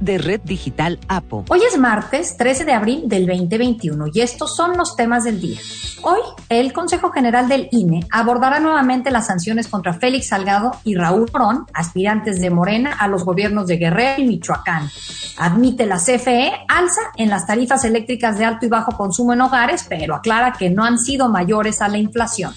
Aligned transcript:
de 0.00 0.18
Red 0.18 0.40
Digital 0.44 0.98
APO. 1.08 1.44
Hoy 1.48 1.60
es 1.68 1.78
martes 1.78 2.36
13 2.36 2.64
de 2.64 2.72
abril 2.72 3.02
del 3.06 3.26
2021 3.26 4.06
y 4.12 4.20
estos 4.20 4.56
son 4.56 4.76
los 4.76 4.96
temas 4.96 5.24
del 5.24 5.40
día. 5.40 5.60
Hoy, 6.02 6.18
el 6.48 6.72
Consejo 6.72 7.10
General 7.12 7.48
del 7.48 7.68
INE 7.70 8.06
abordará 8.10 8.58
nuevamente 8.58 9.10
las 9.10 9.28
sanciones 9.28 9.68
contra 9.68 9.94
Félix 9.94 10.28
Salgado 10.28 10.72
y 10.84 10.96
Raúl 10.96 11.30
Morón, 11.32 11.66
aspirantes 11.74 12.40
de 12.40 12.50
Morena 12.50 12.92
a 12.92 13.06
los 13.08 13.24
gobiernos 13.24 13.66
de 13.68 13.76
Guerrero 13.76 14.20
y 14.20 14.26
Michoacán. 14.26 14.90
Admite 15.38 15.86
la 15.86 15.98
CFE 15.98 16.52
alza 16.68 17.00
en 17.16 17.30
las 17.30 17.46
tarifas 17.46 17.84
eléctricas 17.84 18.38
de 18.38 18.44
alto 18.44 18.66
y 18.66 18.68
bajo 18.68 18.96
consumo 18.96 19.32
en 19.32 19.40
hogares, 19.40 19.86
pero 19.88 20.14
aclara 20.14 20.52
que 20.52 20.70
no 20.70 20.84
han 20.84 20.98
sido 20.98 21.28
mayores 21.28 21.80
a 21.80 21.88
la 21.88 21.98
inflación. 21.98 22.52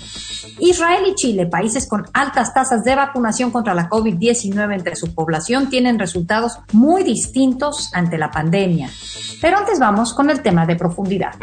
Israel 0.59 1.03
y 1.07 1.15
Chile, 1.15 1.45
países 1.45 1.87
con 1.87 2.05
altas 2.13 2.53
tasas 2.53 2.83
de 2.83 2.95
vacunación 2.95 3.51
contra 3.51 3.73
la 3.73 3.89
COVID-19 3.89 4.73
entre 4.73 4.95
su 4.95 5.13
población, 5.13 5.69
tienen 5.69 5.99
resultados 5.99 6.59
muy 6.71 7.03
distintos 7.03 7.91
ante 7.93 8.17
la 8.17 8.31
pandemia. 8.31 8.89
Pero 9.41 9.57
antes 9.57 9.79
vamos 9.79 10.13
con 10.13 10.29
el 10.29 10.41
tema 10.41 10.65
de 10.65 10.75
profundidad. 10.75 11.33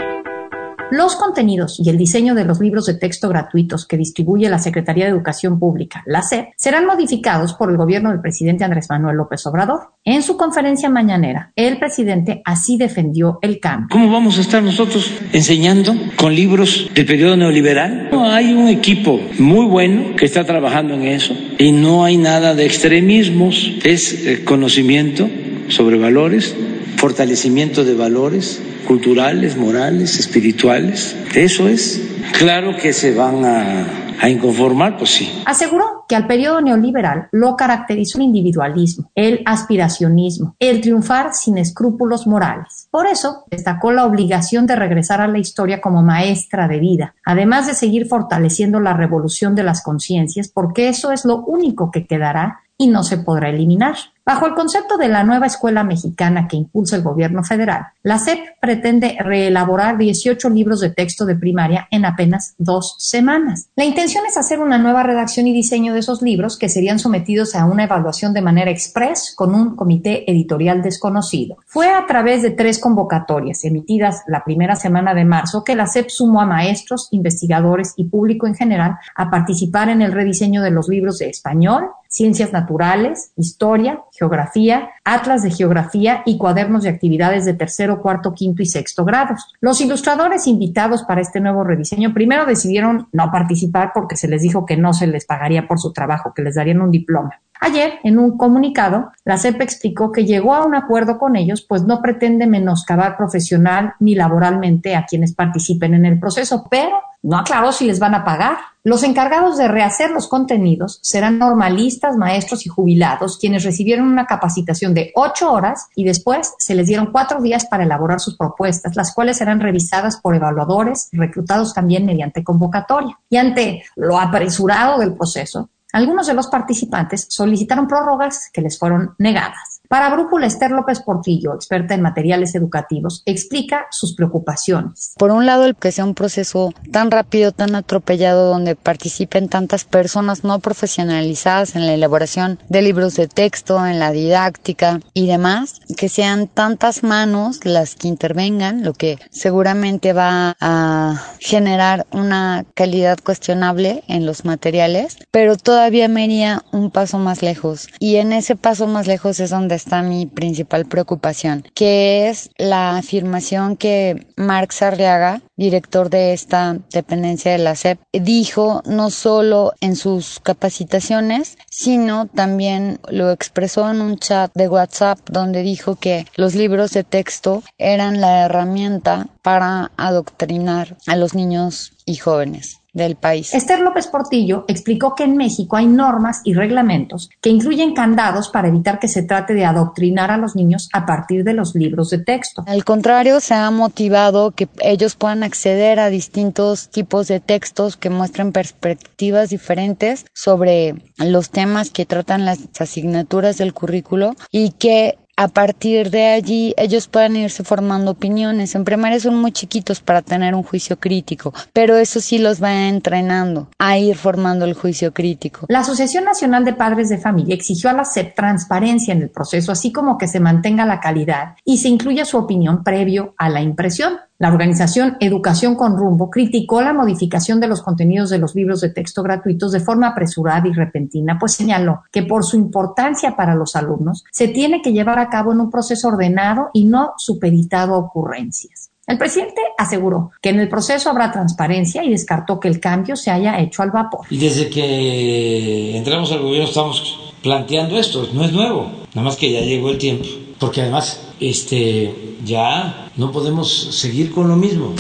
Los 0.93 1.17
contenidos 1.17 1.81
y 1.83 1.89
el 1.89 1.97
diseño 1.97 2.35
de 2.35 2.45
los 2.45 2.61
libros 2.61 2.85
de 2.85 2.93
texto 2.93 3.31
gratuitos 3.31 3.87
que 3.87 3.97
distribuye 3.97 4.51
la 4.51 4.59
Secretaría 4.59 5.07
de 5.07 5.11
Educación 5.13 5.59
Pública, 5.59 6.03
la 6.05 6.21
SEP, 6.21 6.49
serán 6.55 6.85
modificados 6.85 7.55
por 7.55 7.71
el 7.71 7.79
gobierno 7.79 8.11
del 8.11 8.21
presidente 8.21 8.65
Andrés 8.65 8.91
Manuel 8.91 9.17
López 9.17 9.47
Obrador. 9.47 9.95
En 10.05 10.23
su 10.23 10.37
conferencia 10.37 10.91
mañanera, 10.91 11.51
el 11.57 11.79
presidente 11.79 12.43
así 12.45 12.77
defendió 12.77 13.39
el 13.41 13.59
cambio. 13.59 13.89
¿Cómo 13.91 14.13
vamos 14.13 14.37
a 14.37 14.43
estar 14.43 14.63
nosotros 14.63 15.11
enseñando 15.33 15.95
con 16.17 16.35
libros 16.35 16.91
del 16.95 17.07
periodo 17.07 17.39
neoliberal? 17.39 18.11
No, 18.13 18.31
hay 18.31 18.53
un 18.53 18.69
equipo 18.69 19.19
muy 19.39 19.65
bueno 19.65 20.15
que 20.15 20.27
está 20.27 20.45
trabajando 20.45 20.93
en 20.93 21.05
eso 21.05 21.35
y 21.59 21.73
no 21.73 22.05
hay 22.05 22.19
nada 22.19 22.55
de 22.55 22.67
extremismos, 22.67 23.79
es 23.83 24.27
eh, 24.27 24.45
conocimiento 24.45 25.31
sobre 25.69 25.97
valores, 25.97 26.55
fortalecimiento 27.03 27.85
de 27.85 27.97
valores 27.97 28.63
culturales, 28.87 29.57
morales, 29.57 30.21
espirituales. 30.21 31.17
Eso 31.35 31.67
es. 31.67 32.01
Claro 32.39 32.77
que 32.81 32.93
se 32.93 33.13
van 33.13 33.45
a, 33.45 34.29
inconformar, 34.29 34.97
pues 34.99 35.11
sí. 35.11 35.43
Aseguró 35.45 36.05
que 36.09 36.15
al 36.15 36.29
periodo 36.29 36.61
neoliberal 36.61 37.27
lo 37.33 37.57
caracterizó 37.57 38.19
el 38.19 38.27
individualismo, 38.27 39.11
el 39.17 39.43
aspiracionismo, 39.47 40.55
el 40.61 40.81
triunfar 40.81 41.35
sin 41.35 41.59
escrúpulos 41.59 42.29
morales. 42.29 42.87
Por 42.93 43.09
eso 43.09 43.47
destacó 43.51 43.91
la 43.91 44.05
obligación 44.05 44.69
de 44.69 44.77
regresar 44.77 45.21
a 45.21 45.27
la 45.27 45.41
historia 45.41 45.81
como 45.81 46.05
maestra 46.05 46.69
de 46.69 46.79
vida, 46.79 47.17
además 47.25 47.67
de 47.67 47.75
seguir 47.75 48.07
fortaleciendo 48.07 48.79
la 48.79 48.95
revolución 48.95 49.57
de 49.57 49.65
las 49.65 49.83
conciencias, 49.83 50.47
porque 50.47 50.89
eso 50.89 51.11
es 51.11 51.25
lo 51.25 51.39
único 51.39 51.91
que 51.91 52.07
quedará 52.07 52.61
y 52.79 52.87
no 52.87 53.03
se 53.03 53.19
podrá 53.19 53.49
eliminar. 53.49 53.97
Bajo 54.25 54.47
el 54.47 54.55
concepto 54.55 54.99
de 54.99 55.09
la 55.09 55.25
nueva 55.25 55.47
escuela 55.47 55.83
mexicana 55.83 56.47
que 56.47 56.57
impulsa 56.57 56.95
el 56.95 57.03
gobierno 57.03 57.43
federal, 57.43 57.87
la 58.05 58.21
SEP 58.21 58.39
pretende 58.61 59.17
reelaborar 59.19 59.99
18 59.99 60.49
libros 60.51 60.79
de 60.79 60.91
texto 60.91 61.27
de 61.27 61.35
primaria 61.35 61.89
en 61.91 62.05
apenas 62.05 62.55
dos 62.57 62.95
semanas. 62.99 63.67
La 63.75 63.85
intención 63.85 64.25
es 64.25 64.37
hacer 64.37 64.61
una 64.61 64.79
nueva 64.79 65.03
redacción 65.03 65.49
y 65.49 65.53
diseño 65.53 65.93
de 65.93 65.99
esos 65.99 66.23
libros 66.23 66.57
que 66.57 66.69
serían 66.69 67.01
sometidos 67.01 67.57
a 67.57 67.65
una 67.65 67.83
evaluación 67.83 68.33
de 68.33 68.43
manera 68.43 68.71
express 68.71 69.35
con 69.35 69.57
un 69.57 69.75
comité 69.75 70.31
editorial 70.31 70.83
desconocido. 70.83 71.57
Fue 71.67 71.91
a 71.91 72.07
través 72.07 72.43
de 72.43 72.53
tres 72.53 72.79
convocatorias 72.79 73.65
emitidas 73.65 74.23
la 74.29 74.45
primera 74.45 74.77
semana 74.77 75.15
de 75.15 75.25
marzo 75.25 75.65
que 75.65 75.75
la 75.75 75.89
SEP 75.89 76.11
sumó 76.11 76.41
a 76.43 76.47
maestros, 76.47 77.09
investigadores 77.11 77.95
y 77.97 78.05
público 78.05 78.47
en 78.47 78.55
general 78.55 78.99
a 79.17 79.31
participar 79.31 79.89
en 79.89 80.01
el 80.01 80.13
rediseño 80.13 80.63
de 80.63 80.71
los 80.71 80.89
libros 80.89 81.19
de 81.19 81.29
español, 81.29 81.91
ciencias 82.13 82.53
naturales, 82.53 83.33
historia, 83.37 84.03
geografía, 84.13 84.91
atlas 85.03 85.43
de 85.43 85.51
geografía 85.51 86.23
y 86.27 86.37
cuadernos 86.37 86.83
de 86.83 86.91
actividades 86.91 87.47
de 87.47 87.55
tercero, 87.55 88.03
cuarto, 88.03 88.35
quinto 88.35 88.63
y 88.63 88.67
sexto 88.67 89.05
grados. 89.05 89.49
Los 89.61 89.81
ilustradores 89.81 90.47
invitados 90.47 91.05
para 91.05 91.23
este 91.23 91.41
nuevo 91.41 91.65
rediseño 91.65 92.13
primero 92.13 92.45
decidieron 92.45 93.09
no 93.13 93.31
participar 93.33 93.93
porque 93.95 94.17
se 94.17 94.29
les 94.29 94.43
dijo 94.43 94.67
que 94.67 94.77
no 94.77 94.93
se 94.93 95.07
les 95.07 95.25
pagaría 95.25 95.67
por 95.67 95.81
su 95.81 95.93
trabajo, 95.93 96.35
que 96.35 96.43
les 96.43 96.55
darían 96.55 96.83
un 96.83 96.91
diploma. 96.91 97.41
Ayer, 97.61 97.95
en 98.03 98.19
un 98.19 98.37
comunicado, 98.37 99.13
la 99.25 99.39
CEP 99.39 99.63
explicó 99.63 100.13
que 100.13 100.27
llegó 100.27 100.53
a 100.55 100.67
un 100.67 100.75
acuerdo 100.75 101.17
con 101.17 101.37
ellos, 101.37 101.65
pues 101.67 101.85
no 101.85 102.03
pretende 102.03 102.47
menoscabar 102.47 103.17
profesional 103.17 103.95
ni 104.01 104.17
laboralmente 104.17 104.97
a 104.97 105.07
quienes 105.07 105.33
participen 105.33 105.95
en 105.95 106.05
el 106.05 106.19
proceso, 106.19 106.67
pero 106.69 107.01
no 107.23 107.39
aclaró 107.39 107.73
si 107.73 107.87
les 107.87 107.99
van 107.99 108.15
a 108.15 108.25
pagar. 108.25 108.59
Los 108.85 109.05
encargados 109.05 109.57
de 109.59 109.69
rehacer 109.69 110.11
los 110.11 110.27
contenidos 110.27 110.99
serán 111.03 111.39
normalistas, 111.39 112.17
maestros 112.17 112.67
y 112.67 112.69
jubilados, 112.69 113.39
quienes 113.39 113.63
recibieron 113.63 114.09
una 114.09 114.27
capacitación 114.27 114.93
de 114.93 115.13
ocho 115.15 115.53
horas 115.53 115.89
y 115.95 116.05
después 116.05 116.55
se 116.59 116.75
les 116.75 116.89
dieron 116.89 117.13
cuatro 117.13 117.41
días 117.41 117.67
para 117.67 117.85
elaborar 117.85 118.19
sus 118.19 118.37
propuestas, 118.37 118.97
las 118.97 119.15
cuales 119.15 119.39
serán 119.39 119.61
revisadas 119.61 120.21
por 120.21 120.35
evaluadores, 120.35 121.09
reclutados 121.13 121.73
también 121.73 122.05
mediante 122.05 122.43
convocatoria. 122.43 123.19
Y 123.31 123.37
ante 123.37 123.85
lo 123.95 124.19
apresurado 124.19 124.99
del 124.99 125.15
proceso, 125.15 125.71
algunos 125.93 126.27
de 126.27 126.35
los 126.35 126.49
participantes 126.49 127.27
solicitaron 127.29 127.87
prórrogas 127.87 128.51
que 128.53 128.63
les 128.63 128.79
fueron 128.79 129.15
negadas. 129.19 129.72
Para 129.93 130.09
Brújula, 130.09 130.47
Esther 130.47 130.71
López 130.71 131.01
Portillo, 131.01 131.55
experta 131.55 131.93
en 131.93 132.01
materiales 132.01 132.55
educativos, 132.55 133.23
explica 133.27 133.89
sus 133.91 134.15
preocupaciones. 134.15 135.13
Por 135.19 135.31
un 135.31 135.45
lado, 135.45 135.67
el 135.67 135.77
que 135.77 135.93
sea 135.93 136.07
un 136.07 136.15
proceso 136.15 136.73
tan 136.91 137.11
rápido, 137.11 137.53
tan 137.53 137.75
atropellado, 137.75 138.49
donde 138.49 138.75
participen 138.75 139.51
tantas 139.51 139.85
personas 139.85 140.45
no 140.45 140.61
profesionalizadas 140.61 141.77
en 141.77 141.85
la 141.85 141.93
elaboración 141.93 142.59
de 142.71 142.81
libros 142.81 143.17
de 143.17 143.29
texto, 143.29 143.87
en 143.87 143.99
la 143.99 144.13
didáctica 144.13 145.01
y 145.13 145.27
demás, 145.27 145.83
que 145.95 146.09
sean 146.09 146.49
tantas 146.49 147.03
manos 147.03 147.63
las 147.67 147.95
que 147.95 148.09
intervengan, 148.09 148.85
lo 148.85 148.95
que 148.95 149.19
seguramente 149.31 150.15
va 150.15 150.57
a 150.59 151.23
generar 151.39 152.07
una 152.13 152.65
calidad 152.73 153.19
cuestionable 153.23 154.05
en 154.09 154.25
los 154.25 154.47
materiales, 154.47 155.19
pero 155.31 155.59
todavía 155.59 156.09
me 156.09 156.25
iría 156.25 156.65
un 156.73 156.91
paso 156.91 157.19
más 157.19 157.43
lejos. 157.43 157.89
Y 157.99 158.17
en 158.17 158.33
ese 158.33 158.57
paso 158.57 158.87
más 158.87 159.07
lejos 159.07 159.39
es 159.39 159.51
donde 159.51 159.82
está 159.83 160.03
mi 160.03 160.27
principal 160.27 160.87
preocupación, 160.87 161.65
que 161.75 162.29
es 162.29 162.51
la 162.57 162.97
afirmación 162.97 163.77
que 163.77 164.27
Marx 164.37 164.83
Arriaga, 164.83 165.43
director 165.57 166.09
de 166.09 166.33
esta 166.33 166.79
dependencia 166.93 167.53
de 167.53 167.59
la 167.59 167.75
SEP, 167.75 167.99
dijo 168.13 168.83
no 168.87 169.11
solo 169.11 169.73
en 169.81 169.97
sus 169.97 170.41
capacitaciones, 170.41 171.59
sino 171.69 172.27
también 172.27 173.01
lo 173.09 173.31
expresó 173.33 173.91
en 173.91 174.01
un 174.01 174.19
chat 174.19 174.53
de 174.55 174.69
WhatsApp 174.69 175.19
donde 175.29 175.63
dijo 175.63 175.97
que 175.97 176.27
los 176.37 176.55
libros 176.55 176.93
de 176.93 177.05
texto 177.05 177.63
eran 177.79 178.21
la 178.21 178.45
herramienta 178.45 179.29
para 179.43 179.91
adoctrinar 179.97 180.97
a 181.07 181.17
los 181.17 181.35
niños 181.35 181.93
y 182.07 182.17
jóvenes 182.17 182.82
del 182.93 183.17
país. 183.17 183.55
Esther 183.55 183.81
López 183.81 184.07
Portillo 184.07 184.65
explicó 184.69 185.15
que 185.15 185.25
en 185.25 185.37
México 185.37 185.77
hay 185.77 185.87
normas 185.87 186.41
y 186.45 186.55
reglamentos 186.55 187.31
que 187.41 187.51
incluyen 187.51 187.95
candados 187.95 188.49
para 188.49 188.69
evitar 188.69 188.99
que 188.99 189.09
se 189.09 189.23
trate 189.23 189.55
de 189.55 189.65
adoctrinar 189.65 190.31
a 190.31 190.37
los 190.37 190.55
niños 190.55 190.89
a 190.93 191.07
partir 191.07 191.45
de 191.45 191.55
los 191.55 191.75
libros 191.75 192.11
de 192.11 192.19
texto. 192.19 192.65
Al 192.67 192.85
contrario, 192.85 193.41
se 193.41 193.55
ha 193.55 193.71
motivado 193.71 194.51
que 194.51 194.69
ellos 194.81 195.15
puedan 195.15 195.43
acceder 195.43 196.01
a 196.01 196.11
distintos 196.11 196.89
tipos 196.89 197.29
de 197.29 197.41
textos 197.41 197.97
que 197.97 198.11
muestren 198.11 198.53
perspectivas 198.53 199.51
diferentes 199.51 200.27
sobre 200.35 200.95
los 201.19 201.51
temas 201.51 201.91
que 201.91 202.07
tratan 202.07 202.45
las 202.45 202.61
asignaturas 202.79 203.59
del 203.59 203.73
currículo 203.73 204.35
y 204.51 204.71
que 204.73 205.19
a 205.37 205.49
partir 205.49 206.11
de 206.11 206.27
allí 206.27 206.75
ellos 206.77 207.09
puedan 207.09 207.37
irse 207.37 207.65
formando 207.65 208.11
opiniones. 208.11 208.75
En 208.75 208.85
primaria 208.85 209.19
son 209.19 209.37
muy 209.37 209.53
chiquitos 209.53 210.01
para 210.01 210.23
tener 210.23 210.55
un 210.55 210.63
juicio 210.63 210.99
crítico, 210.99 211.53
pero 211.73 211.97
eso 211.97 212.21
sí 212.21 212.39
los 212.39 212.63
va 212.63 212.89
entrenando 212.89 213.69
a 213.79 213.99
ir 213.99 214.17
formando 214.17 214.65
el 214.65 214.75
juicio 214.75 215.13
crítico. 215.13 215.67
La 215.69 215.81
Asociación 215.81 216.25
Nacional 216.25 216.65
de 216.65 216.75
Padres 216.75 217.09
de 217.09 217.19
Familia 217.19 217.55
exigió 217.55 217.91
a 217.91 217.95
la 217.95 218.05
SEP 218.05 218.35
transparencia 218.35 219.13
en 219.15 219.23
el 219.23 219.31
proceso, 219.31 219.73
así 219.73 219.91
como 219.91 220.19
que 220.19 220.29
se 220.29 220.41
mantenga 220.41 220.85
la 220.85 221.01
calidad 221.01 221.57
y 221.65 221.79
se 221.79 221.89
incluya 221.89 222.25
su 222.25 222.37
opinión 222.37 222.85
previo 222.85 223.35
a 223.39 223.49
la 223.49 223.63
impresión. 223.63 224.19
La 224.43 224.49
organización 224.49 225.17
Educación 225.21 225.77
con 225.77 225.97
Rumbo 225.97 226.29
criticó 226.29 226.83
la 226.83 226.93
modificación 226.93 227.61
de 227.61 227.69
los 227.69 227.81
contenidos 227.81 228.29
de 228.29 228.39
los 228.39 228.57
libros 228.57 228.81
de 228.81 228.89
texto 228.89 229.23
gratuitos 229.23 229.71
de 229.71 229.79
forma 229.79 230.09
apresurada 230.09 230.67
y 230.67 230.73
repentina, 230.73 231.39
pues 231.39 231.53
señaló 231.53 232.03
que 232.11 232.25
por 232.25 232.45
su 232.45 232.57
importancia 232.57 233.37
para 233.37 233.55
los 233.55 233.77
alumnos 233.77 234.25
se 234.33 234.49
tiene 234.49 234.83
que 234.83 234.93
llevar 234.93 235.21
a 235.21 235.22
cabo 235.29 235.53
en 235.53 235.61
un 235.61 235.71
proceso 235.71 236.09
ordenado 236.09 236.71
y 236.73 236.85
no 236.85 237.15
supeditado 237.19 237.95
a 237.95 237.99
ocurrencias. 237.99 238.91
El 239.07 239.19
presidente 239.19 239.61
aseguró 239.77 240.31
que 240.41 240.51
en 240.51 240.61
el 240.61 240.69
proceso 240.69 241.11
habrá 241.11 241.31
transparencia 241.33 242.05
y 242.05 242.11
descartó 242.11 242.61
que 242.61 242.69
el 242.69 242.79
cambio 242.79 243.17
se 243.17 243.31
haya 243.31 243.59
hecho 243.61 243.83
al 243.83 243.91
vapor. 243.91 244.27
Y 244.31 244.39
desde 244.39 244.71
que 244.71 245.97
entramos 245.97 246.31
al 246.31 246.41
gobierno 246.41 246.69
estamos 246.69 247.33
planteando 247.43 247.99
esto, 247.99 248.29
no 248.33 248.45
es 248.45 248.53
nuevo, 248.53 248.91
nada 249.15 249.23
más 249.23 249.37
que 249.37 249.51
ya 249.51 249.61
llegó 249.61 249.91
el 249.91 249.99
tiempo 249.99 250.25
porque 250.63 250.81
además 250.81 251.21
este 251.41 252.37
ya 252.45 253.09
no 253.17 253.33
podemos 253.33 253.69
seguir 253.99 254.31
con 254.33 254.47
lo 254.47 254.55
mismo. 254.55 254.95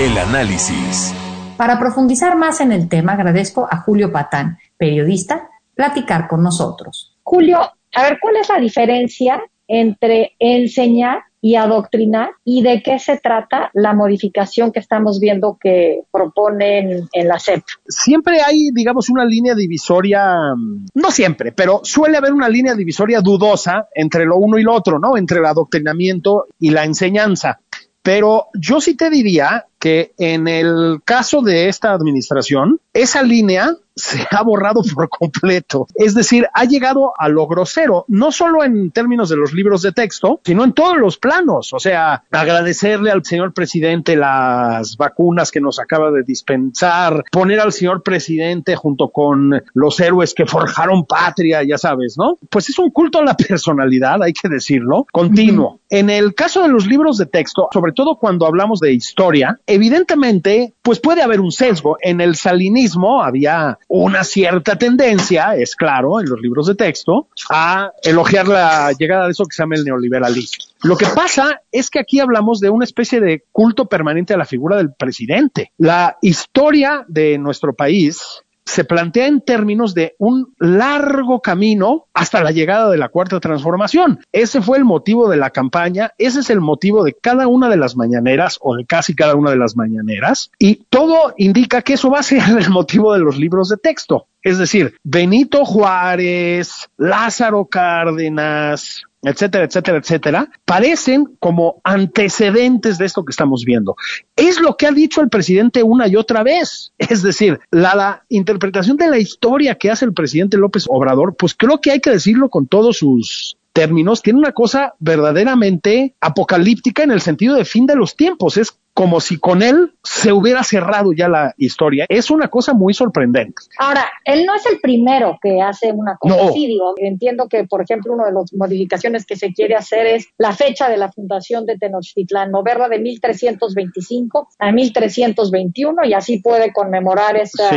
El 0.00 0.16
análisis. 0.16 1.12
Para 1.56 1.76
profundizar 1.76 2.36
más 2.36 2.60
en 2.60 2.70
el 2.70 2.88
tema, 2.88 3.14
agradezco 3.14 3.66
a 3.68 3.78
Julio 3.78 4.12
Patán, 4.12 4.58
periodista, 4.76 5.48
platicar 5.74 6.28
con 6.28 6.44
nosotros. 6.44 7.16
Julio, 7.24 7.58
a 7.58 8.02
ver, 8.04 8.18
¿cuál 8.22 8.36
es 8.36 8.48
la 8.48 8.60
diferencia 8.60 9.42
entre 9.68 10.32
enseñar 10.38 11.20
y 11.40 11.54
adoctrinar 11.54 12.30
y 12.44 12.62
de 12.62 12.82
qué 12.82 12.98
se 12.98 13.18
trata 13.18 13.70
la 13.72 13.92
modificación 13.94 14.72
que 14.72 14.80
estamos 14.80 15.20
viendo 15.20 15.56
que 15.60 16.00
proponen 16.10 17.08
en 17.12 17.28
la 17.28 17.38
SEP. 17.38 17.62
Siempre 17.86 18.40
hay, 18.40 18.70
digamos, 18.74 19.08
una 19.08 19.24
línea 19.24 19.54
divisoria, 19.54 20.34
mm, 20.56 20.86
no 20.94 21.10
siempre, 21.10 21.52
pero 21.52 21.80
suele 21.84 22.16
haber 22.16 22.32
una 22.32 22.48
línea 22.48 22.74
divisoria 22.74 23.20
dudosa 23.20 23.86
entre 23.94 24.24
lo 24.24 24.36
uno 24.36 24.58
y 24.58 24.62
lo 24.62 24.74
otro, 24.74 24.98
¿no? 24.98 25.16
Entre 25.16 25.38
el 25.38 25.46
adoctrinamiento 25.46 26.46
y 26.58 26.70
la 26.70 26.84
enseñanza. 26.84 27.60
Pero 28.02 28.46
yo 28.54 28.80
sí 28.80 28.96
te 28.96 29.10
diría 29.10 29.66
que 29.78 30.12
en 30.18 30.48
el 30.48 31.00
caso 31.04 31.42
de 31.42 31.68
esta 31.68 31.92
administración, 31.92 32.80
esa 32.92 33.22
línea 33.22 33.74
se 33.98 34.26
ha 34.30 34.42
borrado 34.42 34.82
por 34.94 35.08
completo. 35.08 35.86
Es 35.94 36.14
decir, 36.14 36.46
ha 36.54 36.64
llegado 36.64 37.12
a 37.18 37.28
lo 37.28 37.46
grosero, 37.46 38.04
no 38.08 38.32
solo 38.32 38.64
en 38.64 38.90
términos 38.90 39.28
de 39.28 39.36
los 39.36 39.52
libros 39.52 39.82
de 39.82 39.92
texto, 39.92 40.40
sino 40.44 40.64
en 40.64 40.72
todos 40.72 40.96
los 40.96 41.18
planos. 41.18 41.72
O 41.72 41.78
sea, 41.78 42.22
agradecerle 42.30 43.10
al 43.10 43.24
señor 43.24 43.52
presidente 43.52 44.16
las 44.16 44.96
vacunas 44.96 45.50
que 45.50 45.60
nos 45.60 45.80
acaba 45.80 46.10
de 46.10 46.22
dispensar, 46.22 47.24
poner 47.30 47.60
al 47.60 47.72
señor 47.72 48.02
presidente 48.02 48.76
junto 48.76 49.08
con 49.08 49.62
los 49.74 50.00
héroes 50.00 50.32
que 50.34 50.46
forjaron 50.46 51.04
patria, 51.04 51.62
ya 51.64 51.78
sabes, 51.78 52.16
¿no? 52.16 52.38
Pues 52.50 52.68
es 52.68 52.78
un 52.78 52.90
culto 52.90 53.18
a 53.18 53.24
la 53.24 53.36
personalidad, 53.36 54.22
hay 54.22 54.32
que 54.32 54.48
decirlo, 54.48 55.06
continuo. 55.10 55.80
En 55.90 56.10
el 56.10 56.34
caso 56.34 56.62
de 56.62 56.68
los 56.68 56.86
libros 56.86 57.18
de 57.18 57.26
texto, 57.26 57.68
sobre 57.72 57.92
todo 57.92 58.16
cuando 58.16 58.46
hablamos 58.46 58.78
de 58.78 58.92
historia, 58.92 59.58
evidentemente, 59.68 60.74
pues 60.82 60.98
puede 60.98 61.22
haber 61.22 61.40
un 61.40 61.52
sesgo. 61.52 61.98
En 62.00 62.20
el 62.20 62.34
salinismo 62.34 63.22
había 63.22 63.78
una 63.86 64.24
cierta 64.24 64.76
tendencia, 64.76 65.54
es 65.54 65.76
claro, 65.76 66.20
en 66.20 66.28
los 66.28 66.40
libros 66.40 66.66
de 66.66 66.74
texto, 66.74 67.28
a 67.50 67.92
elogiar 68.02 68.48
la 68.48 68.90
llegada 68.98 69.26
de 69.26 69.32
eso 69.32 69.44
que 69.44 69.54
se 69.54 69.62
llama 69.62 69.76
el 69.76 69.84
neoliberalismo. 69.84 70.64
Lo 70.82 70.96
que 70.96 71.06
pasa 71.06 71.60
es 71.70 71.90
que 71.90 71.98
aquí 71.98 72.18
hablamos 72.18 72.60
de 72.60 72.70
una 72.70 72.84
especie 72.84 73.20
de 73.20 73.44
culto 73.52 73.86
permanente 73.86 74.34
a 74.34 74.38
la 74.38 74.44
figura 74.46 74.76
del 74.76 74.92
presidente. 74.94 75.72
La 75.76 76.16
historia 76.22 77.04
de 77.06 77.36
nuestro 77.36 77.74
país 77.74 78.42
se 78.68 78.84
plantea 78.84 79.26
en 79.26 79.40
términos 79.40 79.94
de 79.94 80.14
un 80.18 80.54
largo 80.58 81.40
camino 81.40 82.06
hasta 82.12 82.42
la 82.42 82.50
llegada 82.50 82.90
de 82.90 82.98
la 82.98 83.08
cuarta 83.08 83.40
transformación. 83.40 84.20
Ese 84.30 84.60
fue 84.60 84.78
el 84.78 84.84
motivo 84.84 85.28
de 85.30 85.38
la 85.38 85.50
campaña, 85.50 86.12
ese 86.18 86.40
es 86.40 86.50
el 86.50 86.60
motivo 86.60 87.02
de 87.02 87.14
cada 87.14 87.48
una 87.48 87.68
de 87.70 87.78
las 87.78 87.96
mañaneras 87.96 88.58
o 88.60 88.76
de 88.76 88.84
casi 88.84 89.14
cada 89.14 89.34
una 89.34 89.50
de 89.50 89.56
las 89.56 89.76
mañaneras 89.76 90.50
y 90.58 90.84
todo 90.90 91.34
indica 91.38 91.80
que 91.82 91.94
eso 91.94 92.10
va 92.10 92.20
a 92.20 92.22
ser 92.22 92.42
el 92.58 92.68
motivo 92.68 93.14
de 93.14 93.20
los 93.20 93.38
libros 93.38 93.70
de 93.70 93.78
texto. 93.78 94.26
Es 94.42 94.58
decir, 94.58 94.94
Benito 95.02 95.64
Juárez, 95.64 96.88
Lázaro 96.96 97.66
Cárdenas, 97.66 99.02
etcétera, 99.22 99.64
etcétera, 99.64 99.98
etcétera, 99.98 100.50
parecen 100.64 101.36
como 101.38 101.80
antecedentes 101.84 102.98
de 102.98 103.06
esto 103.06 103.24
que 103.24 103.30
estamos 103.30 103.64
viendo. 103.64 103.96
Es 104.36 104.60
lo 104.60 104.76
que 104.76 104.86
ha 104.86 104.92
dicho 104.92 105.20
el 105.20 105.28
presidente 105.28 105.82
una 105.82 106.08
y 106.08 106.16
otra 106.16 106.42
vez. 106.42 106.92
Es 106.98 107.22
decir, 107.22 107.58
la, 107.70 107.94
la, 107.94 108.24
interpretación 108.28 108.96
de 108.96 109.08
la 109.08 109.18
historia 109.18 109.76
que 109.76 109.90
hace 109.90 110.04
el 110.04 110.12
presidente 110.12 110.58
López 110.58 110.84
Obrador, 110.88 111.36
pues 111.36 111.54
creo 111.54 111.80
que 111.80 111.90
hay 111.90 112.00
que 112.00 112.10
decirlo 112.10 112.48
con 112.48 112.66
todos 112.66 112.98
sus 112.98 113.56
términos, 113.72 114.22
tiene 114.22 114.40
una 114.40 114.52
cosa 114.52 114.94
verdaderamente 114.98 116.16
apocalíptica 116.20 117.04
en 117.04 117.12
el 117.12 117.20
sentido 117.20 117.54
de 117.54 117.64
fin 117.64 117.86
de 117.86 117.94
los 117.94 118.16
tiempos. 118.16 118.56
Es 118.56 118.76
como 118.98 119.20
si 119.20 119.38
con 119.38 119.62
él 119.62 119.92
se 120.02 120.32
hubiera 120.32 120.64
cerrado 120.64 121.12
ya 121.12 121.28
la 121.28 121.54
historia. 121.56 122.04
Es 122.08 122.32
una 122.32 122.48
cosa 122.48 122.74
muy 122.74 122.94
sorprendente. 122.94 123.54
Ahora, 123.78 124.04
él 124.24 124.44
no 124.44 124.56
es 124.56 124.66
el 124.66 124.80
primero 124.80 125.38
que 125.40 125.62
hace 125.62 125.92
una 125.92 126.16
cosa 126.16 126.48
así, 126.48 126.66
digo, 126.66 126.94
entiendo 126.96 127.46
que, 127.48 127.62
por 127.62 127.80
ejemplo, 127.80 128.12
una 128.12 128.26
de 128.26 128.32
las 128.32 128.52
modificaciones 128.52 129.24
que 129.24 129.36
se 129.36 129.52
quiere 129.52 129.76
hacer 129.76 130.04
es 130.08 130.26
la 130.36 130.52
fecha 130.52 130.88
de 130.88 130.96
la 130.96 131.12
fundación 131.12 131.64
de 131.64 131.78
Tenochtitlán, 131.78 132.50
moverla 132.50 132.88
de 132.88 132.98
1325 132.98 134.48
a 134.58 134.72
1321 134.72 136.04
y 136.04 136.14
así 136.14 136.40
puede 136.40 136.72
conmemorar 136.72 137.36
esa 137.36 137.70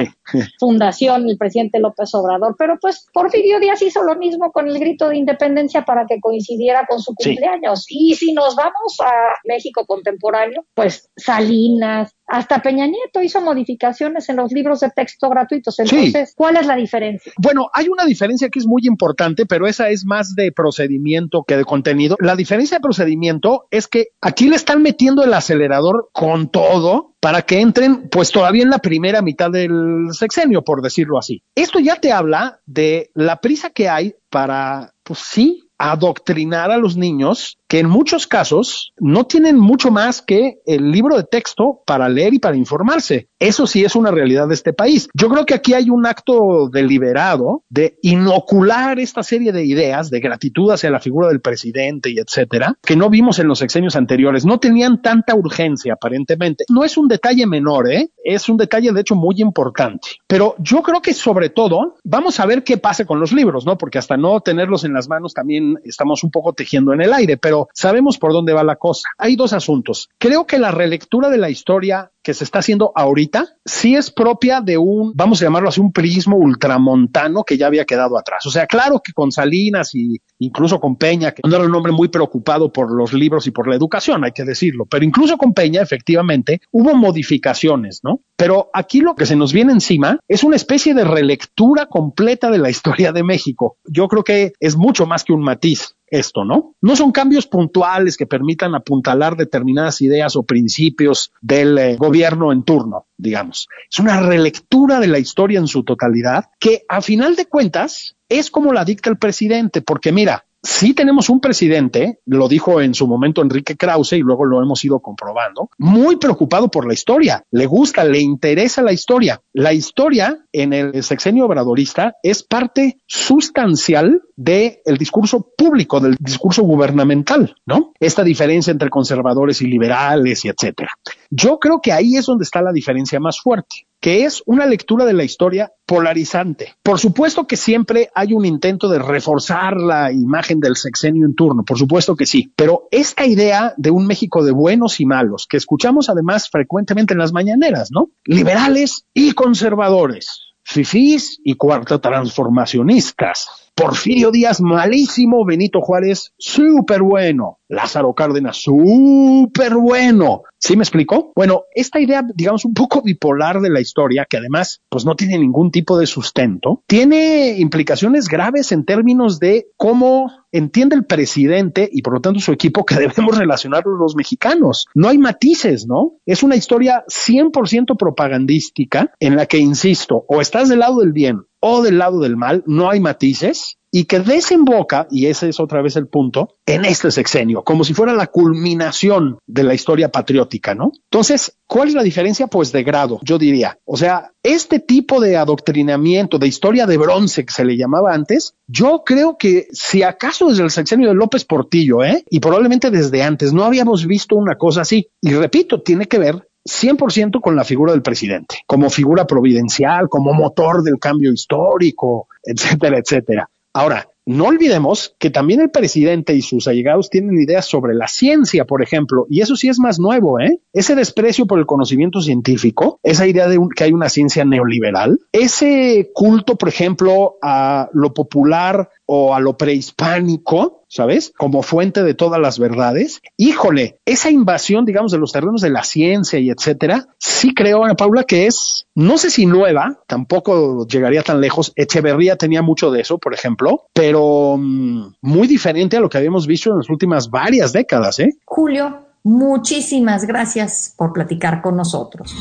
fundación 0.59 1.27
el 1.29 1.37
presidente 1.37 1.79
López 1.79 2.13
Obrador. 2.13 2.55
Pero 2.57 2.77
pues 2.79 3.07
Porfirio 3.13 3.59
Díaz 3.59 3.81
hizo 3.81 4.03
lo 4.03 4.15
mismo 4.15 4.51
con 4.51 4.67
el 4.67 4.79
grito 4.79 5.09
de 5.09 5.17
independencia 5.17 5.83
para 5.83 6.05
que 6.05 6.19
coincidiera 6.19 6.85
con 6.85 6.99
su 6.99 7.13
cumpleaños. 7.15 7.85
Y 7.89 8.15
si 8.15 8.33
nos 8.33 8.55
vamos 8.55 8.97
a 9.03 9.11
México 9.45 9.85
contemporáneo, 9.85 10.65
pues 10.73 11.09
Salinas, 11.15 12.13
hasta 12.31 12.61
Peña 12.61 12.87
Nieto 12.87 13.21
hizo 13.21 13.41
modificaciones 13.41 14.29
en 14.29 14.37
los 14.37 14.51
libros 14.53 14.79
de 14.79 14.89
texto 14.89 15.29
gratuitos. 15.29 15.77
Entonces, 15.79 16.33
¿cuál 16.35 16.55
es 16.55 16.65
la 16.65 16.75
diferencia? 16.77 17.33
Bueno, 17.37 17.69
hay 17.73 17.89
una 17.89 18.05
diferencia 18.05 18.49
que 18.49 18.59
es 18.59 18.65
muy 18.65 18.83
importante, 18.85 19.45
pero 19.45 19.67
esa 19.67 19.89
es 19.89 20.05
más 20.05 20.33
de 20.35 20.51
procedimiento 20.53 21.43
que 21.43 21.57
de 21.57 21.65
contenido. 21.65 22.15
La 22.19 22.37
diferencia 22.37 22.77
de 22.77 22.81
procedimiento 22.81 23.67
es 23.69 23.87
que 23.87 24.07
aquí 24.21 24.47
le 24.47 24.55
están 24.55 24.81
metiendo 24.81 25.23
el 25.23 25.33
acelerador 25.33 26.09
con 26.13 26.49
todo 26.49 27.10
para 27.21 27.43
que 27.43 27.61
entren 27.61 28.09
pues 28.09 28.31
todavía 28.31 28.63
en 28.63 28.71
la 28.71 28.79
primera 28.79 29.21
mitad 29.21 29.51
del 29.51 30.07
sexenio, 30.11 30.63
por 30.63 30.81
decirlo 30.81 31.19
así. 31.19 31.43
Esto 31.55 31.79
ya 31.79 31.95
te 31.95 32.11
habla 32.11 32.59
de 32.65 33.11
la 33.13 33.37
prisa 33.37 33.69
que 33.69 33.87
hay 33.87 34.15
para, 34.29 34.93
pues 35.03 35.19
sí, 35.19 35.69
adoctrinar 35.77 36.71
a 36.71 36.77
los 36.77 36.97
niños 36.97 37.59
que 37.71 37.79
en 37.79 37.87
muchos 37.87 38.27
casos 38.27 38.91
no 38.99 39.23
tienen 39.27 39.57
mucho 39.57 39.91
más 39.91 40.21
que 40.21 40.59
el 40.65 40.91
libro 40.91 41.15
de 41.15 41.23
texto 41.23 41.79
para 41.85 42.09
leer 42.09 42.33
y 42.33 42.39
para 42.39 42.57
informarse. 42.57 43.29
Eso 43.39 43.65
sí 43.65 43.85
es 43.85 43.95
una 43.95 44.11
realidad 44.11 44.49
de 44.49 44.55
este 44.55 44.73
país. 44.73 45.07
Yo 45.13 45.29
creo 45.29 45.45
que 45.45 45.53
aquí 45.53 45.73
hay 45.73 45.89
un 45.89 46.05
acto 46.05 46.67
deliberado 46.69 47.63
de 47.69 47.97
inocular 48.01 48.99
esta 48.99 49.23
serie 49.23 49.53
de 49.53 49.63
ideas 49.63 50.09
de 50.09 50.19
gratitud 50.19 50.69
hacia 50.69 50.91
la 50.91 50.99
figura 50.99 51.29
del 51.29 51.39
presidente 51.39 52.09
y 52.09 52.17
etcétera, 52.17 52.77
que 52.81 52.97
no 52.97 53.09
vimos 53.09 53.39
en 53.39 53.47
los 53.47 53.59
sexenios 53.59 53.95
anteriores. 53.95 54.45
No 54.45 54.59
tenían 54.59 55.01
tanta 55.01 55.33
urgencia 55.33 55.93
aparentemente. 55.93 56.65
No 56.67 56.83
es 56.83 56.97
un 56.97 57.07
detalle 57.07 57.47
menor, 57.47 57.89
¿eh? 57.89 58.11
Es 58.21 58.49
un 58.49 58.57
detalle 58.57 58.91
de 58.91 58.99
hecho 58.99 59.15
muy 59.15 59.35
importante. 59.37 60.09
Pero 60.27 60.55
yo 60.59 60.83
creo 60.83 61.01
que 61.01 61.13
sobre 61.13 61.49
todo 61.49 61.95
vamos 62.03 62.37
a 62.41 62.45
ver 62.45 62.65
qué 62.65 62.75
pasa 62.75 63.05
con 63.05 63.21
los 63.21 63.31
libros, 63.31 63.65
¿no? 63.65 63.77
Porque 63.77 63.97
hasta 63.97 64.17
no 64.17 64.41
tenerlos 64.41 64.83
en 64.83 64.91
las 64.91 65.07
manos 65.07 65.33
también 65.33 65.77
estamos 65.85 66.25
un 66.25 66.31
poco 66.31 66.51
tejiendo 66.51 66.91
en 66.91 66.99
el 66.99 67.13
aire, 67.13 67.37
pero 67.37 67.60
sabemos 67.73 68.17
por 68.17 68.33
dónde 68.33 68.53
va 68.53 68.63
la 68.63 68.75
cosa. 68.75 69.09
Hay 69.17 69.35
dos 69.35 69.53
asuntos. 69.53 70.09
Creo 70.17 70.45
que 70.45 70.59
la 70.59 70.71
relectura 70.71 71.29
de 71.29 71.37
la 71.37 71.49
historia 71.49 72.11
que 72.23 72.33
se 72.33 72.43
está 72.43 72.59
haciendo 72.59 72.91
ahorita 72.95 73.47
sí 73.65 73.95
es 73.95 74.11
propia 74.11 74.61
de 74.61 74.77
un, 74.77 75.13
vamos 75.15 75.41
a 75.41 75.45
llamarlo 75.45 75.69
así, 75.69 75.81
un 75.81 75.91
prismo 75.91 76.37
ultramontano 76.37 77.43
que 77.43 77.57
ya 77.57 77.67
había 77.67 77.85
quedado 77.85 78.17
atrás. 78.17 78.45
O 78.45 78.51
sea, 78.51 78.67
claro 78.67 79.01
que 79.03 79.13
con 79.13 79.31
Salinas 79.31 79.95
y 79.95 80.21
incluso 80.39 80.79
con 80.79 80.95
Peña, 80.95 81.31
que 81.31 81.41
no 81.47 81.55
era 81.55 81.65
un 81.65 81.75
hombre 81.75 81.91
muy 81.91 82.09
preocupado 82.09 82.71
por 82.71 82.91
los 82.91 83.13
libros 83.13 83.47
y 83.47 83.51
por 83.51 83.67
la 83.67 83.75
educación, 83.75 84.23
hay 84.23 84.31
que 84.31 84.43
decirlo, 84.43 84.85
pero 84.85 85.05
incluso 85.05 85.37
con 85.37 85.53
Peña, 85.53 85.81
efectivamente, 85.81 86.61
hubo 86.71 86.95
modificaciones, 86.95 88.01
¿no? 88.03 88.21
Pero 88.35 88.69
aquí 88.73 89.01
lo 89.01 89.15
que 89.15 89.25
se 89.25 89.35
nos 89.35 89.53
viene 89.53 89.71
encima 89.71 90.19
es 90.27 90.43
una 90.43 90.55
especie 90.55 90.93
de 90.93 91.03
relectura 91.03 91.85
completa 91.85 92.49
de 92.49 92.57
la 92.57 92.69
historia 92.69 93.11
de 93.11 93.23
México. 93.23 93.77
Yo 93.85 94.07
creo 94.07 94.23
que 94.23 94.53
es 94.59 94.75
mucho 94.75 95.05
más 95.05 95.23
que 95.23 95.33
un 95.33 95.41
matiz 95.41 95.95
esto, 96.07 96.43
¿no? 96.43 96.75
No 96.81 96.95
son 96.97 97.13
cambios 97.13 97.47
puntuales 97.47 98.17
que 98.17 98.25
permitan 98.25 98.75
apuntalar 98.75 99.37
determinadas 99.37 100.01
ideas 100.01 100.35
o 100.35 100.43
principios 100.43 101.31
del 101.41 101.77
eh, 101.77 101.95
gobierno 101.95 102.10
en 102.13 102.63
turno, 102.63 103.07
digamos. 103.17 103.67
Es 103.89 103.99
una 103.99 104.19
relectura 104.21 104.99
de 104.99 105.07
la 105.07 105.19
historia 105.19 105.59
en 105.59 105.67
su 105.67 105.83
totalidad 105.83 106.45
que 106.59 106.83
a 106.87 107.01
final 107.01 107.35
de 107.35 107.45
cuentas 107.45 108.15
es 108.29 108.51
como 108.51 108.73
la 108.73 108.85
dicta 108.85 109.09
el 109.09 109.17
presidente, 109.17 109.81
porque 109.81 110.11
mira, 110.11 110.45
sí 110.63 110.93
tenemos 110.93 111.29
un 111.29 111.41
presidente, 111.41 112.19
lo 112.25 112.47
dijo 112.47 112.81
en 112.81 112.93
su 112.93 113.07
momento 113.07 113.41
Enrique 113.41 113.75
Krause 113.75 114.13
y 114.13 114.19
luego 114.19 114.45
lo 114.45 114.61
hemos 114.61 114.83
ido 114.85 114.99
comprobando, 114.99 115.69
muy 115.77 116.17
preocupado 116.17 116.69
por 116.69 116.87
la 116.87 116.93
historia. 116.93 117.43
Le 117.51 117.65
gusta, 117.65 118.03
le 118.03 118.19
interesa 118.19 118.81
la 118.81 118.93
historia. 118.93 119.41
La 119.53 119.73
historia 119.73 120.45
en 120.51 120.73
el 120.73 121.03
sexenio 121.03 121.45
obradorista 121.45 122.15
es 122.23 122.43
parte 122.43 122.99
sustancial 123.07 124.21
del 124.35 124.97
discurso 124.97 125.49
público, 125.57 125.99
del 125.99 126.15
discurso 126.19 126.63
gubernamental, 126.63 127.55
¿no? 127.65 127.93
Esta 127.99 128.23
diferencia 128.23 128.71
entre 128.71 128.89
conservadores 128.89 129.61
y 129.61 129.67
liberales 129.67 130.45
y 130.45 130.49
etcétera. 130.49 130.91
Yo 131.31 131.57
creo 131.57 131.81
que 131.81 131.91
ahí 131.91 132.17
es 132.17 132.27
donde 132.27 132.43
está 132.43 132.61
la 132.61 132.71
diferencia 132.71 133.19
más 133.19 133.39
fuerte 133.41 133.87
que 134.01 134.25
es 134.25 134.41
una 134.47 134.65
lectura 134.65 135.05
de 135.05 135.13
la 135.13 135.23
historia 135.23 135.71
polarizante. 135.85 136.73
Por 136.81 136.99
supuesto 136.99 137.45
que 137.45 137.55
siempre 137.55 138.09
hay 138.15 138.33
un 138.33 138.45
intento 138.45 138.89
de 138.89 138.97
reforzar 138.97 139.77
la 139.77 140.11
imagen 140.11 140.59
del 140.59 140.75
sexenio 140.75 141.25
en 141.25 141.35
turno, 141.35 141.63
por 141.63 141.77
supuesto 141.77 142.15
que 142.15 142.25
sí, 142.25 142.51
pero 142.55 142.87
esta 142.89 143.27
idea 143.27 143.75
de 143.77 143.91
un 143.91 144.07
México 144.07 144.43
de 144.43 144.51
buenos 144.51 144.99
y 144.99 145.05
malos, 145.05 145.45
que 145.47 145.57
escuchamos 145.57 146.09
además 146.09 146.49
frecuentemente 146.49 147.13
en 147.13 147.19
las 147.19 147.31
mañaneras, 147.31 147.89
¿no? 147.91 148.09
Liberales 148.25 149.05
y 149.13 149.33
conservadores, 149.33 150.55
fifís 150.63 151.39
y 151.43 151.53
cuarta 151.53 152.01
transformacionistas, 152.01 153.60
Porfirio 153.75 154.31
Díaz 154.31 154.61
malísimo, 154.61 155.45
Benito 155.45 155.81
Juárez 155.81 156.33
súper 156.37 157.01
bueno, 157.01 157.59
Lázaro 157.67 158.13
Cárdenas 158.13 158.57
súper 158.57 159.75
bueno. 159.75 160.43
¿Sí 160.57 160.75
me 160.75 160.83
explicó? 160.83 161.31
Bueno, 161.35 161.63
esta 161.73 161.99
idea, 161.99 162.23
digamos, 162.35 162.65
un 162.65 162.75
poco 162.75 163.01
bipolar 163.01 163.61
de 163.61 163.71
la 163.71 163.81
historia, 163.81 164.27
que 164.29 164.37
además, 164.37 164.81
pues 164.89 165.05
no 165.05 165.15
tiene 165.15 165.39
ningún 165.39 165.71
tipo 165.71 165.97
de 165.97 166.05
sustento, 166.05 166.83
tiene 166.85 167.57
implicaciones 167.57 168.27
graves 168.27 168.71
en 168.71 168.85
términos 168.85 169.39
de 169.39 169.69
cómo 169.77 170.31
entiende 170.51 170.95
el 170.95 171.05
presidente 171.05 171.89
y 171.91 172.03
por 172.03 172.13
lo 172.13 172.21
tanto 172.21 172.39
su 172.39 172.51
equipo 172.51 172.85
que 172.85 172.95
debemos 172.99 173.37
relacionarnos 173.37 173.97
los 173.99 174.15
mexicanos. 174.15 174.85
No 174.93 175.07
hay 175.07 175.17
matices, 175.17 175.87
¿no? 175.87 176.13
Es 176.25 176.43
una 176.43 176.55
historia 176.55 177.03
100% 177.07 177.97
propagandística 177.97 179.11
en 179.19 179.35
la 179.35 179.47
que, 179.47 179.57
insisto, 179.57 180.25
o 180.27 180.41
estás 180.41 180.69
del 180.69 180.79
lado 180.79 180.99
del 180.99 181.13
bien 181.13 181.45
o 181.61 181.81
del 181.81 181.97
lado 181.97 182.19
del 182.19 182.35
mal, 182.35 182.63
no 182.67 182.89
hay 182.89 182.99
matices, 182.99 183.77
y 183.91 184.05
que 184.05 184.21
desemboca, 184.21 185.07
y 185.11 185.25
ese 185.25 185.49
es 185.49 185.59
otra 185.59 185.81
vez 185.81 185.97
el 185.97 186.07
punto, 186.07 186.55
en 186.65 186.85
este 186.85 187.11
sexenio, 187.11 187.63
como 187.63 187.83
si 187.83 187.93
fuera 187.93 188.13
la 188.13 188.27
culminación 188.27 189.37
de 189.45 189.63
la 189.63 189.73
historia 189.73 190.09
patriótica, 190.09 190.73
¿no? 190.73 190.93
Entonces, 191.11 191.57
¿cuál 191.67 191.89
es 191.89 191.93
la 191.93 192.03
diferencia? 192.03 192.47
Pues 192.47 192.71
de 192.71 192.83
grado, 192.83 193.19
yo 193.21 193.37
diría. 193.37 193.77
O 193.83 193.97
sea, 193.97 194.31
este 194.43 194.79
tipo 194.79 195.19
de 195.19 195.35
adoctrinamiento, 195.35 196.39
de 196.39 196.47
historia 196.47 196.85
de 196.85 196.97
bronce 196.97 197.45
que 197.45 197.53
se 197.53 197.65
le 197.65 197.75
llamaba 197.75 198.13
antes, 198.13 198.53
yo 198.65 199.03
creo 199.05 199.37
que 199.37 199.67
si 199.71 200.03
acaso 200.03 200.47
desde 200.47 200.63
el 200.63 200.71
sexenio 200.71 201.09
de 201.09 201.15
López 201.15 201.43
Portillo, 201.43 202.03
¿eh? 202.03 202.23
Y 202.29 202.39
probablemente 202.39 202.91
desde 202.91 203.23
antes, 203.23 203.51
no 203.51 203.65
habíamos 203.65 204.07
visto 204.07 204.37
una 204.37 204.57
cosa 204.57 204.81
así. 204.81 205.09
Y 205.19 205.31
repito, 205.33 205.81
tiene 205.81 206.07
que 206.07 206.17
ver 206.17 206.47
100% 206.67 207.41
con 207.41 207.55
la 207.55 207.63
figura 207.63 207.93
del 207.93 208.01
presidente, 208.01 208.59
como 208.65 208.89
figura 208.89 209.25
providencial, 209.25 210.09
como 210.09 210.33
motor 210.33 210.83
del 210.83 210.99
cambio 210.99 211.31
histórico, 211.31 212.27
etcétera, 212.43 212.97
etcétera. 212.97 213.49
Ahora, 213.73 214.11
no 214.25 214.45
olvidemos 214.45 215.15
que 215.17 215.31
también 215.31 215.61
el 215.61 215.71
presidente 215.71 216.35
y 216.35 216.41
sus 216.41 216.67
allegados 216.67 217.09
tienen 217.09 217.41
ideas 217.41 217.65
sobre 217.65 217.95
la 217.95 218.07
ciencia, 218.07 218.65
por 218.65 218.83
ejemplo, 218.83 219.25
y 219.29 219.41
eso 219.41 219.55
sí 219.55 219.67
es 219.67 219.79
más 219.79 219.99
nuevo, 219.99 220.39
¿eh? 220.39 220.59
Ese 220.73 220.93
desprecio 220.93 221.47
por 221.47 221.57
el 221.57 221.65
conocimiento 221.65 222.21
científico, 222.21 222.99
esa 223.01 223.25
idea 223.25 223.47
de 223.47 223.59
que 223.75 223.83
hay 223.83 223.93
una 223.93 224.09
ciencia 224.09 224.45
neoliberal, 224.45 225.19
ese 225.31 226.11
culto, 226.13 226.55
por 226.55 226.69
ejemplo, 226.69 227.37
a 227.41 227.89
lo 227.93 228.13
popular 228.13 228.89
o 229.05 229.33
a 229.33 229.39
lo 229.39 229.57
prehispánico, 229.57 230.80
¿sabes? 230.91 231.31
Como 231.37 231.63
fuente 231.63 232.03
de 232.03 232.13
todas 232.13 232.39
las 232.39 232.59
verdades. 232.59 233.21
Híjole, 233.37 233.99
esa 234.05 234.29
invasión, 234.29 234.85
digamos, 234.85 235.11
de 235.11 235.17
los 235.17 235.31
terrenos 235.31 235.61
de 235.61 235.69
la 235.69 235.83
ciencia 235.83 236.37
y 236.37 236.49
etcétera, 236.49 237.07
sí 237.17 237.53
creo, 237.53 237.85
Ana 237.85 237.95
Paula, 237.95 238.25
que 238.25 238.45
es, 238.45 238.87
no 238.93 239.17
sé 239.17 239.29
si 239.29 239.45
nueva, 239.45 239.99
tampoco 240.05 240.85
llegaría 240.85 241.23
tan 241.23 241.39
lejos. 241.39 241.71
Echeverría 241.77 242.35
tenía 242.35 242.61
mucho 242.61 242.91
de 242.91 243.01
eso, 243.01 243.17
por 243.17 243.33
ejemplo, 243.33 243.85
pero 243.93 244.57
mm, 244.57 245.15
muy 245.21 245.47
diferente 245.47 245.95
a 245.95 246.01
lo 246.01 246.09
que 246.09 246.17
habíamos 246.17 246.45
visto 246.45 246.69
en 246.71 246.77
las 246.77 246.89
últimas 246.89 247.29
varias 247.29 247.71
décadas, 247.71 248.19
¿eh? 248.19 248.33
Julio, 248.43 249.10
muchísimas 249.23 250.25
gracias 250.25 250.93
por 250.97 251.13
platicar 251.13 251.61
con 251.61 251.77
nosotros. 251.77 252.35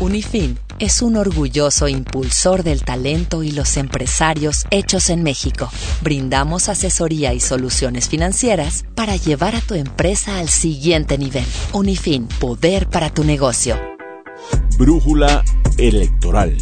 Unifin 0.00 0.58
es 0.78 1.02
un 1.02 1.16
orgulloso 1.16 1.86
impulsor 1.88 2.62
del 2.62 2.82
talento 2.84 3.42
y 3.42 3.50
los 3.50 3.76
empresarios 3.76 4.66
hechos 4.70 5.10
en 5.10 5.22
México. 5.22 5.68
Brindamos 6.02 6.68
asesoría 6.68 7.34
y 7.34 7.40
soluciones 7.40 8.08
financieras 8.08 8.84
para 8.94 9.16
llevar 9.16 9.54
a 9.54 9.60
tu 9.60 9.74
empresa 9.74 10.38
al 10.38 10.48
siguiente 10.48 11.18
nivel. 11.18 11.44
Unifin, 11.72 12.26
poder 12.26 12.88
para 12.88 13.10
tu 13.10 13.24
negocio. 13.24 13.76
Brújula 14.78 15.44
electoral. 15.76 16.56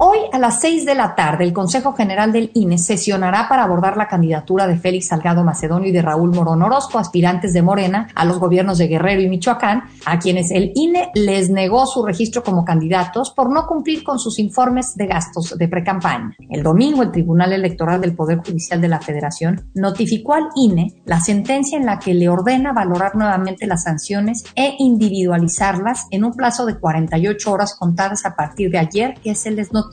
Hoy 0.00 0.18
a 0.32 0.38
las 0.38 0.60
6 0.60 0.86
de 0.86 0.94
la 0.94 1.16
tarde 1.16 1.42
el 1.42 1.52
Consejo 1.52 1.92
General 1.92 2.30
del 2.30 2.52
INE 2.54 2.78
sesionará 2.78 3.48
para 3.48 3.64
abordar 3.64 3.96
la 3.96 4.06
candidatura 4.06 4.68
de 4.68 4.78
Félix 4.78 5.08
Salgado 5.08 5.42
Macedonio 5.42 5.88
y 5.88 5.92
de 5.92 6.02
Raúl 6.02 6.32
Morón 6.32 6.62
Orozco, 6.62 7.00
aspirantes 7.00 7.52
de 7.52 7.62
Morena 7.62 8.06
a 8.14 8.24
los 8.24 8.38
gobiernos 8.38 8.78
de 8.78 8.86
Guerrero 8.86 9.22
y 9.22 9.28
Michoacán, 9.28 9.82
a 10.06 10.20
quienes 10.20 10.52
el 10.52 10.70
INE 10.76 11.10
les 11.16 11.50
negó 11.50 11.84
su 11.84 12.06
registro 12.06 12.44
como 12.44 12.64
candidatos 12.64 13.32
por 13.32 13.50
no 13.50 13.66
cumplir 13.66 14.04
con 14.04 14.20
sus 14.20 14.38
informes 14.38 14.94
de 14.94 15.08
gastos 15.08 15.58
de 15.58 15.66
precampaña. 15.66 16.32
El 16.48 16.62
domingo 16.62 17.02
el 17.02 17.10
Tribunal 17.10 17.52
Electoral 17.52 18.00
del 18.00 18.14
Poder 18.14 18.38
Judicial 18.38 18.80
de 18.80 18.86
la 18.86 19.00
Federación 19.00 19.68
notificó 19.74 20.34
al 20.34 20.46
INE 20.54 21.02
la 21.06 21.18
sentencia 21.18 21.76
en 21.76 21.86
la 21.86 21.98
que 21.98 22.14
le 22.14 22.28
ordena 22.28 22.72
valorar 22.72 23.16
nuevamente 23.16 23.66
las 23.66 23.82
sanciones 23.82 24.44
e 24.54 24.76
individualizarlas 24.78 26.06
en 26.12 26.22
un 26.22 26.34
plazo 26.34 26.66
de 26.66 26.78
48 26.78 27.50
horas 27.50 27.74
contadas 27.76 28.24
a 28.24 28.36
partir 28.36 28.70
de 28.70 28.78
ayer 28.78 29.14
que 29.24 29.34
se 29.34 29.50
les 29.50 29.72
notificó 29.72 29.87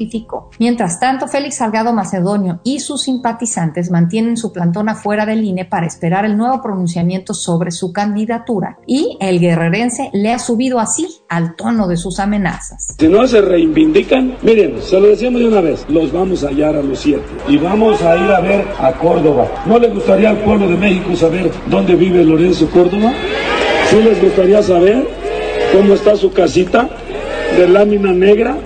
Mientras 0.59 0.99
tanto, 0.99 1.27
Félix 1.27 1.55
Salgado 1.55 1.93
Macedonio 1.93 2.59
y 2.63 2.79
sus 2.79 3.03
simpatizantes 3.03 3.91
mantienen 3.91 4.37
su 4.37 4.51
plantón 4.51 4.89
afuera 4.89 5.25
del 5.25 5.43
INE 5.43 5.65
para 5.65 5.87
esperar 5.87 6.25
el 6.25 6.37
nuevo 6.37 6.61
pronunciamiento 6.61 7.33
sobre 7.33 7.71
su 7.71 7.91
candidatura 7.93 8.77
y 8.85 9.17
el 9.19 9.39
guerrerense 9.39 10.09
le 10.13 10.31
ha 10.31 10.39
subido 10.39 10.79
así 10.79 11.07
al 11.29 11.55
tono 11.55 11.87
de 11.87 11.97
sus 11.97 12.19
amenazas. 12.19 12.95
Si 12.97 13.07
no 13.07 13.27
se 13.27 13.41
reivindican, 13.41 14.37
miren, 14.41 14.81
se 14.81 14.99
lo 14.99 15.07
decíamos 15.07 15.41
de 15.41 15.47
una 15.47 15.61
vez, 15.61 15.85
los 15.89 16.11
vamos 16.11 16.43
a 16.43 16.47
hallar 16.47 16.75
a 16.75 16.81
los 16.81 16.99
siete 16.99 17.23
y 17.47 17.57
vamos 17.57 18.01
a 18.01 18.15
ir 18.15 18.31
a 18.31 18.39
ver 18.41 18.65
a 18.79 18.91
Córdoba. 18.93 19.47
¿No 19.65 19.79
le 19.79 19.89
gustaría 19.89 20.29
al 20.29 20.37
pueblo 20.37 20.67
de 20.67 20.77
México 20.77 21.15
saber 21.15 21.51
dónde 21.67 21.95
vive 21.95 22.23
Lorenzo 22.23 22.69
Córdoba? 22.69 23.13
¿Sí 23.89 23.97
les 23.97 24.21
gustaría 24.21 24.61
saber 24.61 25.07
cómo 25.73 25.93
está 25.93 26.15
su 26.15 26.31
casita 26.31 26.89
de 27.57 27.67
lámina 27.67 28.11
negra? 28.11 28.57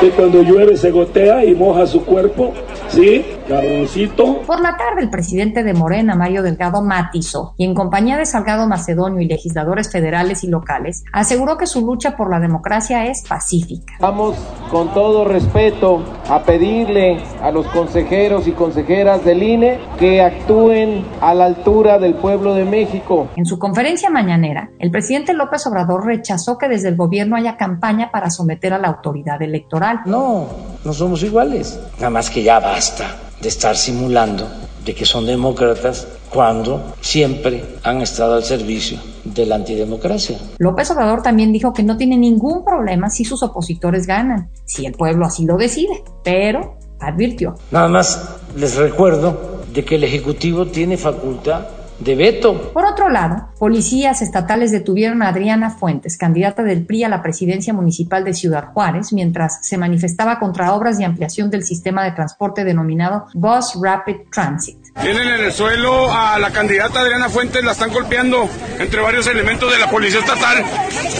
Que 0.00 0.10
cuando 0.10 0.42
llueve 0.42 0.76
se 0.76 0.90
gotea 0.90 1.44
y 1.44 1.54
moja 1.54 1.86
su 1.86 2.04
cuerpo, 2.04 2.52
¿sí? 2.88 3.24
Por 3.48 4.60
la 4.60 4.76
tarde, 4.76 5.00
el 5.00 5.08
presidente 5.08 5.64
de 5.64 5.72
Morena, 5.72 6.14
Mario 6.14 6.42
Delgado, 6.42 6.82
matizó 6.82 7.54
y 7.56 7.64
en 7.64 7.74
compañía 7.74 8.18
de 8.18 8.26
Salgado 8.26 8.68
Macedonio 8.68 9.22
y 9.22 9.26
legisladores 9.26 9.90
federales 9.90 10.44
y 10.44 10.48
locales, 10.48 11.02
aseguró 11.14 11.56
que 11.56 11.66
su 11.66 11.80
lucha 11.80 12.14
por 12.14 12.28
la 12.30 12.40
democracia 12.40 13.06
es 13.06 13.26
pacífica. 13.26 13.94
Vamos 14.00 14.36
con 14.70 14.92
todo 14.92 15.24
respeto 15.24 16.02
a 16.28 16.42
pedirle 16.42 17.22
a 17.42 17.50
los 17.50 17.66
consejeros 17.68 18.46
y 18.46 18.52
consejeras 18.52 19.24
del 19.24 19.42
INE 19.42 19.78
que 19.98 20.20
actúen 20.20 21.06
a 21.22 21.32
la 21.32 21.46
altura 21.46 21.98
del 21.98 22.16
pueblo 22.16 22.52
de 22.52 22.66
México. 22.66 23.28
En 23.36 23.46
su 23.46 23.58
conferencia 23.58 24.10
mañanera, 24.10 24.68
el 24.78 24.90
presidente 24.90 25.32
López 25.32 25.66
Obrador 25.66 26.04
rechazó 26.04 26.58
que 26.58 26.68
desde 26.68 26.88
el 26.88 26.96
gobierno 26.96 27.34
haya 27.36 27.56
campaña 27.56 28.10
para 28.10 28.28
someter 28.28 28.74
a 28.74 28.78
la 28.78 28.88
autoridad 28.88 29.40
electoral. 29.40 30.00
No, 30.04 30.48
no 30.84 30.92
somos 30.92 31.22
iguales. 31.22 31.78
Nada 31.96 32.10
más 32.10 32.30
que 32.30 32.42
ya 32.42 32.60
basta 32.60 33.16
de 33.40 33.48
estar 33.48 33.76
simulando 33.76 34.48
de 34.84 34.94
que 34.94 35.04
son 35.04 35.26
demócratas 35.26 36.06
cuando 36.30 36.94
siempre 37.00 37.64
han 37.82 38.00
estado 38.00 38.34
al 38.34 38.44
servicio 38.44 38.98
de 39.24 39.46
la 39.46 39.56
antidemocracia. 39.56 40.38
López 40.58 40.90
Obrador 40.90 41.22
también 41.22 41.52
dijo 41.52 41.72
que 41.72 41.82
no 41.82 41.96
tiene 41.96 42.16
ningún 42.16 42.64
problema 42.64 43.10
si 43.10 43.24
sus 43.24 43.42
opositores 43.42 44.06
ganan, 44.06 44.50
si 44.64 44.86
el 44.86 44.92
pueblo 44.92 45.26
así 45.26 45.44
lo 45.44 45.56
decide, 45.56 46.02
pero 46.24 46.78
advirtió. 47.00 47.54
Nada 47.70 47.88
más 47.88 48.36
les 48.56 48.76
recuerdo 48.76 49.62
de 49.72 49.84
que 49.84 49.96
el 49.96 50.04
Ejecutivo 50.04 50.66
tiene 50.66 50.96
facultad 50.96 51.66
de 52.00 52.14
veto. 52.14 52.72
Por 52.72 52.84
otro 52.84 53.08
lado, 53.08 53.48
policías 53.58 54.22
estatales 54.22 54.70
detuvieron 54.70 55.22
a 55.22 55.28
Adriana 55.28 55.70
Fuentes, 55.70 56.16
candidata 56.16 56.62
del 56.62 56.84
PRI 56.86 57.04
a 57.04 57.08
la 57.08 57.22
presidencia 57.22 57.72
municipal 57.72 58.24
de 58.24 58.34
Ciudad 58.34 58.72
Juárez, 58.72 59.12
mientras 59.12 59.58
se 59.62 59.78
manifestaba 59.78 60.38
contra 60.38 60.72
obras 60.74 60.98
de 60.98 61.04
ampliación 61.04 61.50
del 61.50 61.64
sistema 61.64 62.04
de 62.04 62.12
transporte 62.12 62.64
denominado 62.64 63.26
Bus 63.34 63.78
Rapid 63.82 64.16
Transit. 64.32 64.78
Tienen 65.00 65.28
en 65.28 65.44
el 65.44 65.52
suelo 65.52 66.12
a 66.12 66.38
la 66.38 66.50
candidata 66.50 67.00
Adriana 67.00 67.28
Fuentes, 67.28 67.64
la 67.64 67.72
están 67.72 67.92
golpeando 67.92 68.48
entre 68.78 69.00
varios 69.00 69.26
elementos 69.26 69.70
de 69.70 69.78
la 69.78 69.90
policía 69.90 70.20
estatal. 70.20 70.64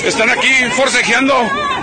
Están 0.04 0.30
aquí 0.30 0.48
forcejeando 0.72 1.34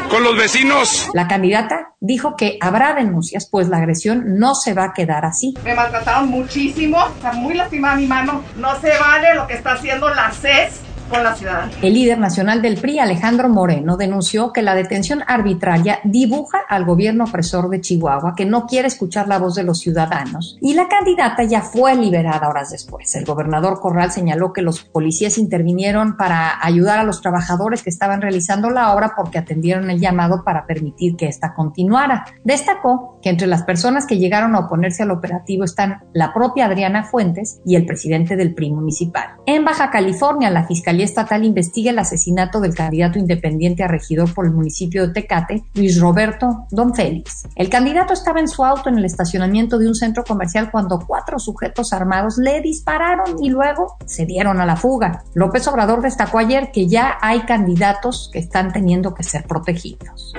con 0.10 0.24
los 0.24 0.36
vecinos. 0.38 1.10
La 1.14 1.28
candidata 1.28 1.94
dijo 2.00 2.36
que 2.36 2.58
habrá 2.62 2.94
denuncias, 2.94 3.48
pues 3.50 3.68
la 3.68 3.78
agresión 3.78 4.38
no 4.40 4.56
se 4.56 4.74
va 4.74 4.86
a 4.86 4.94
quedar 4.94 5.26
así. 5.26 5.54
Me 5.64 5.74
maltrataron 5.74 6.30
muchísimo, 6.30 7.06
está 7.08 7.34
muy 7.34 7.56
lastimada 7.56 7.96
mi 7.96 8.08
mano. 8.08 8.44
No 8.58 8.80
se 8.80 8.98
vale 8.98 9.36
lo 9.36 9.48
que 9.48 9.56
está 9.56 9.74
haciendo 9.74 10.10
la 10.10 10.32
CES 10.32 10.85
con 11.10 11.24
la 11.24 11.36
ciudad. 11.36 11.70
El 11.82 11.94
líder 11.94 12.18
nacional 12.18 12.62
del 12.62 12.78
PRI, 12.78 13.00
Alejandro 13.00 13.50
Moreno, 13.50 13.98
denunció 13.98 14.52
que 14.52 14.62
la 14.62 14.76
detención 14.76 15.24
arbitraria 15.28 16.00
dibuja 16.04 16.60
al 16.68 16.86
gobierno 16.86 17.26
opresor 17.26 17.70
de 17.70 17.82
Chihuahua 17.82 18.34
que 18.36 18.46
no 18.46 18.66
quiere 18.66 18.88
escuchar 18.88 19.28
la 19.28 19.40
voz 19.40 19.56
de 19.56 19.64
los 19.64 19.80
ciudadanos 19.80 20.58
y 20.62 20.74
la 20.74 20.88
candidata 20.88 21.44
ya 21.44 21.62
fue 21.62 21.96
liberada 21.96 22.50
horas 22.50 22.72
después. 22.72 23.16
El 23.16 23.26
gobernador 23.26 23.80
Corral 23.80 24.12
señaló 24.12 24.54
que 24.54 24.62
los 24.62 24.84
policías 24.84 25.38
intervinieron 25.38 26.18
para 26.18 26.64
ayudar 26.66 27.00
a 27.00 27.04
los 27.04 27.22
trabajadores 27.22 27.84
que 27.84 27.90
estaban 27.90 28.22
realizando 28.22 28.70
la 28.70 28.94
obra 28.94 29.14
porque 29.16 29.38
atendieron 29.38 29.90
el 29.90 30.00
llamado 30.00 30.44
para 30.44 30.66
permitir 30.66 31.16
que 31.16 31.28
ésta 31.28 31.54
continuara. 31.54 32.26
Destacó 32.44 33.20
que 33.22 33.30
entre 33.30 33.48
las 33.48 33.64
personas 33.64 34.06
que 34.06 34.18
llegaron 34.18 34.56
a 34.56 34.60
oponerse 34.60 35.04
al 35.04 35.12
operativo 35.12 35.64
están 35.64 36.04
la 36.14 36.34
propia 36.34 36.66
Adriana 36.66 37.04
Fuentes 37.04 37.60
y 37.66 37.76
el 37.76 37.86
presidente 37.86 38.36
del 38.36 38.54
PRI 38.54 38.72
municipal. 38.72 39.36
En 39.46 39.66
Baja 39.66 39.90
California, 39.90 40.50
la 40.50 40.66
Fiscalía 40.66 40.95
Fiscalía 40.96 41.06
Estatal 41.08 41.44
investiga 41.44 41.92
el 41.92 42.00
asesinato 42.00 42.62
del 42.62 42.74
candidato 42.74 43.20
independiente 43.20 43.84
a 43.84 43.88
regidor 43.90 44.34
por 44.34 44.46
el 44.46 44.54
municipio 44.54 45.06
de 45.06 45.14
Tecate, 45.14 45.66
Luis 45.74 46.00
Roberto 46.00 46.68
Don 46.72 46.96
Félix. 46.96 47.44
El 47.58 47.70
candidato 47.70 48.14
estaba 48.14 48.40
en 48.40 48.48
su 48.48 48.64
auto 48.64 48.88
en 48.88 48.98
el 48.98 49.04
estacionamiento 49.04 49.78
de 49.78 49.90
un 49.90 49.96
centro 49.96 50.24
comercial 50.24 50.72
cuando 50.72 51.04
cuatro 51.06 51.38
sujetos 51.38 51.92
armados 51.92 52.38
le 52.38 52.62
dispararon 52.62 53.44
y 53.44 53.50
luego 53.50 53.98
se 54.06 54.26
dieron 54.26 54.62
a 54.62 54.66
la 54.66 54.78
fuga. 54.78 55.26
López 55.34 55.68
Obrador 55.68 56.02
destacó 56.02 56.40
ayer 56.40 56.72
que 56.72 56.88
ya 56.88 57.18
hay 57.20 57.42
candidatos 57.42 58.30
que 58.32 58.40
están 58.40 58.72
teniendo 58.72 59.14
que 59.14 59.24
ser 59.24 59.44
protegidos. 59.44 60.34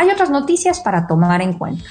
Hay 0.00 0.08
otras 0.08 0.30
noticias 0.30 0.80
para 0.80 1.06
tomar 1.06 1.42
en 1.42 1.52
cuenta. 1.52 1.84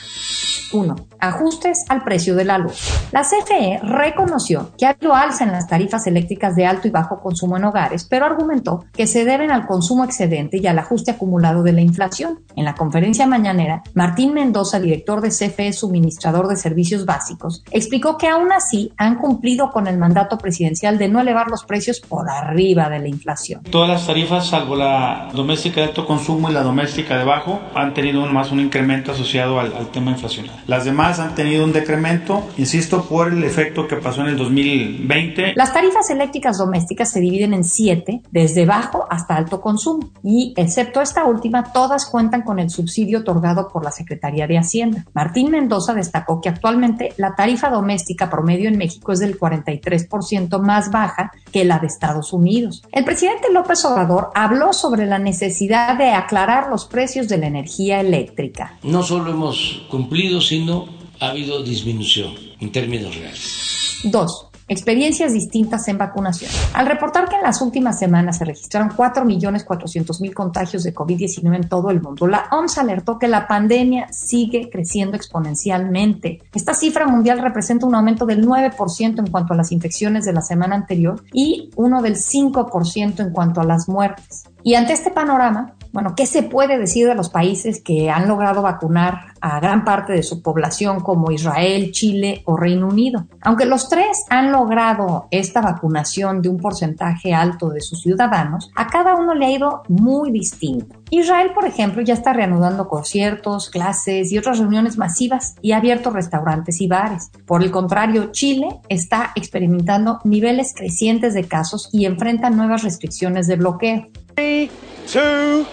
1. 0.71 0.95
Ajustes 1.19 1.85
al 1.89 2.03
precio 2.03 2.35
de 2.35 2.45
la 2.45 2.57
luz. 2.57 2.79
La 3.11 3.23
CFE 3.23 3.79
reconoció 3.83 4.71
que 4.77 4.85
ha 4.85 4.91
habido 4.91 5.13
alza 5.13 5.43
en 5.43 5.51
las 5.51 5.67
tarifas 5.67 6.07
eléctricas 6.07 6.55
de 6.55 6.65
alto 6.65 6.87
y 6.87 6.91
bajo 6.91 7.19
consumo 7.19 7.57
en 7.57 7.65
hogares, 7.65 8.05
pero 8.09 8.25
argumentó 8.25 8.85
que 8.93 9.07
se 9.07 9.25
deben 9.25 9.51
al 9.51 9.65
consumo 9.65 10.03
excedente 10.03 10.57
y 10.57 10.67
al 10.67 10.79
ajuste 10.79 11.11
acumulado 11.11 11.63
de 11.63 11.73
la 11.73 11.81
inflación. 11.81 12.39
En 12.55 12.65
la 12.65 12.75
conferencia 12.75 13.27
mañanera, 13.27 13.83
Martín 13.93 14.33
Mendoza, 14.33 14.79
director 14.79 15.21
de 15.21 15.29
CFE 15.29 15.73
Suministrador 15.73 16.47
de 16.47 16.55
Servicios 16.55 17.05
Básicos, 17.05 17.63
explicó 17.71 18.17
que 18.17 18.27
aún 18.27 18.51
así 18.51 18.93
han 18.97 19.17
cumplido 19.17 19.71
con 19.71 19.87
el 19.87 19.97
mandato 19.97 20.37
presidencial 20.37 20.97
de 20.97 21.09
no 21.09 21.19
elevar 21.19 21.49
los 21.49 21.63
precios 21.63 21.99
por 21.99 22.29
arriba 22.29 22.89
de 22.89 22.99
la 22.99 23.07
inflación. 23.07 23.63
Todas 23.63 23.89
las 23.89 24.07
tarifas, 24.07 24.47
salvo 24.47 24.75
la 24.75 25.29
doméstica 25.33 25.81
de 25.81 25.87
alto 25.87 26.05
consumo 26.05 26.49
y 26.49 26.53
la 26.53 26.63
doméstica 26.63 27.17
de 27.17 27.25
bajo, 27.25 27.59
han 27.75 27.93
tenido 28.01 28.25
más 28.27 28.51
un 28.51 28.59
incremento 28.59 29.11
asociado 29.11 29.59
al, 29.59 29.73
al 29.75 29.87
tema 29.91 30.11
inflacionario. 30.11 30.61
Las 30.67 30.85
demás 30.85 31.19
han 31.19 31.35
tenido 31.35 31.63
un 31.63 31.73
decremento, 31.73 32.47
insisto, 32.57 33.03
por 33.03 33.31
el 33.31 33.43
efecto 33.43 33.87
que 33.87 33.97
pasó 33.97 34.21
en 34.21 34.27
el 34.27 34.37
2020. 34.37 35.53
Las 35.55 35.73
tarifas 35.73 36.09
eléctricas 36.09 36.57
domésticas 36.57 37.11
se 37.11 37.19
dividen 37.19 37.53
en 37.53 37.63
siete, 37.63 38.21
desde 38.31 38.65
bajo 38.65 39.05
hasta 39.09 39.35
alto 39.35 39.61
consumo, 39.61 40.11
y 40.23 40.53
excepto 40.57 41.01
esta 41.01 41.25
última, 41.25 41.71
todas 41.73 42.05
cuentan 42.05 42.43
con 42.43 42.59
el 42.59 42.69
subsidio 42.69 43.19
otorgado 43.19 43.67
por 43.67 43.83
la 43.83 43.91
Secretaría 43.91 44.47
de 44.47 44.57
Hacienda. 44.57 45.05
Martín 45.13 45.51
Mendoza 45.51 45.93
destacó 45.93 46.41
que 46.41 46.49
actualmente 46.49 47.13
la 47.17 47.35
tarifa 47.35 47.69
doméstica 47.69 48.29
promedio 48.29 48.69
en 48.69 48.77
México 48.77 49.11
es 49.11 49.19
del 49.19 49.37
43% 49.37 50.59
más 50.61 50.91
baja 50.91 51.31
que 51.51 51.65
la 51.65 51.79
de 51.79 51.87
Estados 51.87 52.33
Unidos. 52.33 52.83
El 52.91 53.05
presidente 53.05 53.51
López 53.51 53.83
Obrador 53.85 54.29
habló 54.35 54.73
sobre 54.73 55.05
la 55.05 55.19
necesidad 55.19 55.97
de 55.97 56.11
aclarar 56.11 56.69
los 56.69 56.85
precios 56.85 57.27
de 57.27 57.37
la 57.37 57.47
energía 57.47 57.88
eléctrica. 57.97 58.77
No 58.83 59.03
solo 59.03 59.31
hemos 59.31 59.83
cumplido, 59.89 60.41
sino 60.41 60.87
ha 61.19 61.29
habido 61.29 61.63
disminución 61.63 62.33
en 62.59 62.71
términos 62.71 63.15
reales. 63.15 64.01
2. 64.03 64.49
Experiencias 64.71 65.33
distintas 65.33 65.87
en 65.87 65.97
vacunación. 65.97 66.51
Al 66.75 66.85
reportar 66.85 67.27
que 67.27 67.35
en 67.35 67.41
las 67.41 67.59
últimas 67.59 67.97
semanas 67.97 68.37
se 68.37 68.45
registraron 68.45 68.91
4.400.000 68.91 70.31
contagios 70.31 70.83
de 70.83 70.93
COVID-19 70.93 71.55
en 71.55 71.67
todo 71.67 71.89
el 71.89 71.99
mundo, 71.99 72.27
la 72.27 72.47
OMS 72.51 72.77
alertó 72.77 73.17
que 73.17 73.27
la 73.27 73.47
pandemia 73.47 74.13
sigue 74.13 74.69
creciendo 74.71 75.17
exponencialmente. 75.17 76.43
Esta 76.53 76.75
cifra 76.75 77.07
mundial 77.07 77.39
representa 77.39 77.87
un 77.87 77.95
aumento 77.95 78.27
del 78.27 78.45
9% 78.45 79.17
en 79.17 79.31
cuanto 79.31 79.53
a 79.53 79.57
las 79.57 79.71
infecciones 79.71 80.25
de 80.25 80.33
la 80.33 80.41
semana 80.41 80.75
anterior 80.75 81.23
y 81.33 81.71
uno 81.75 82.03
del 82.03 82.15
5% 82.15 83.21
en 83.21 83.31
cuanto 83.31 83.61
a 83.61 83.65
las 83.65 83.89
muertes. 83.89 84.43
Y 84.61 84.75
ante 84.75 84.93
este 84.93 85.09
panorama, 85.09 85.73
bueno, 85.91 86.13
¿qué 86.15 86.25
se 86.25 86.43
puede 86.43 86.77
decir 86.77 87.07
de 87.07 87.15
los 87.15 87.29
países 87.29 87.81
que 87.83 88.09
han 88.09 88.27
logrado 88.27 88.61
vacunar 88.61 89.33
a 89.41 89.59
gran 89.59 89.83
parte 89.83 90.13
de 90.13 90.23
su 90.23 90.41
población 90.41 90.99
como 90.99 91.31
Israel, 91.31 91.91
Chile 91.91 92.43
o 92.45 92.57
Reino 92.57 92.87
Unido? 92.87 93.27
Aunque 93.41 93.65
los 93.65 93.89
tres 93.89 94.25
han 94.29 94.51
logrado 94.51 95.27
esta 95.31 95.61
vacunación 95.61 96.41
de 96.41 96.49
un 96.49 96.57
porcentaje 96.57 97.33
alto 97.33 97.69
de 97.69 97.81
sus 97.81 98.01
ciudadanos, 98.01 98.71
a 98.75 98.87
cada 98.87 99.15
uno 99.15 99.33
le 99.33 99.45
ha 99.45 99.51
ido 99.51 99.83
muy 99.87 100.31
distinto. 100.31 100.95
Israel, 101.11 101.51
por 101.55 101.65
ejemplo, 101.65 102.03
ya 102.03 102.13
está 102.13 102.33
reanudando 102.33 102.87
conciertos, 102.87 103.69
clases 103.69 104.31
y 104.31 104.37
otras 104.37 104.59
reuniones 104.59 104.97
masivas 104.97 105.55
y 105.61 105.71
ha 105.71 105.77
abierto 105.77 106.11
restaurantes 106.11 106.81
y 106.81 106.87
bares. 106.87 107.31
Por 107.47 107.63
el 107.63 107.71
contrario, 107.71 108.31
Chile 108.31 108.79
está 108.89 109.31
experimentando 109.35 110.19
niveles 110.23 110.73
crecientes 110.75 111.33
de 111.33 111.45
casos 111.45 111.89
y 111.91 112.05
enfrenta 112.05 112.51
nuevas 112.51 112.83
restricciones 112.83 113.47
de 113.47 113.55
bloqueo. 113.55 114.07
Three, 114.35 114.69
two, 115.07 115.65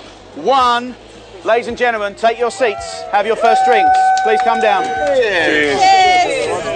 one. 0.42 0.94
Ladies 1.44 1.68
and 1.68 1.78
gentlemen, 1.78 2.14
take 2.14 2.38
your 2.38 2.50
seats. 2.50 3.02
Have 3.12 3.26
your 3.26 3.36
first 3.36 3.64
drinks. 3.64 3.96
Please 4.24 4.40
come 4.44 4.60
down. 4.60 4.82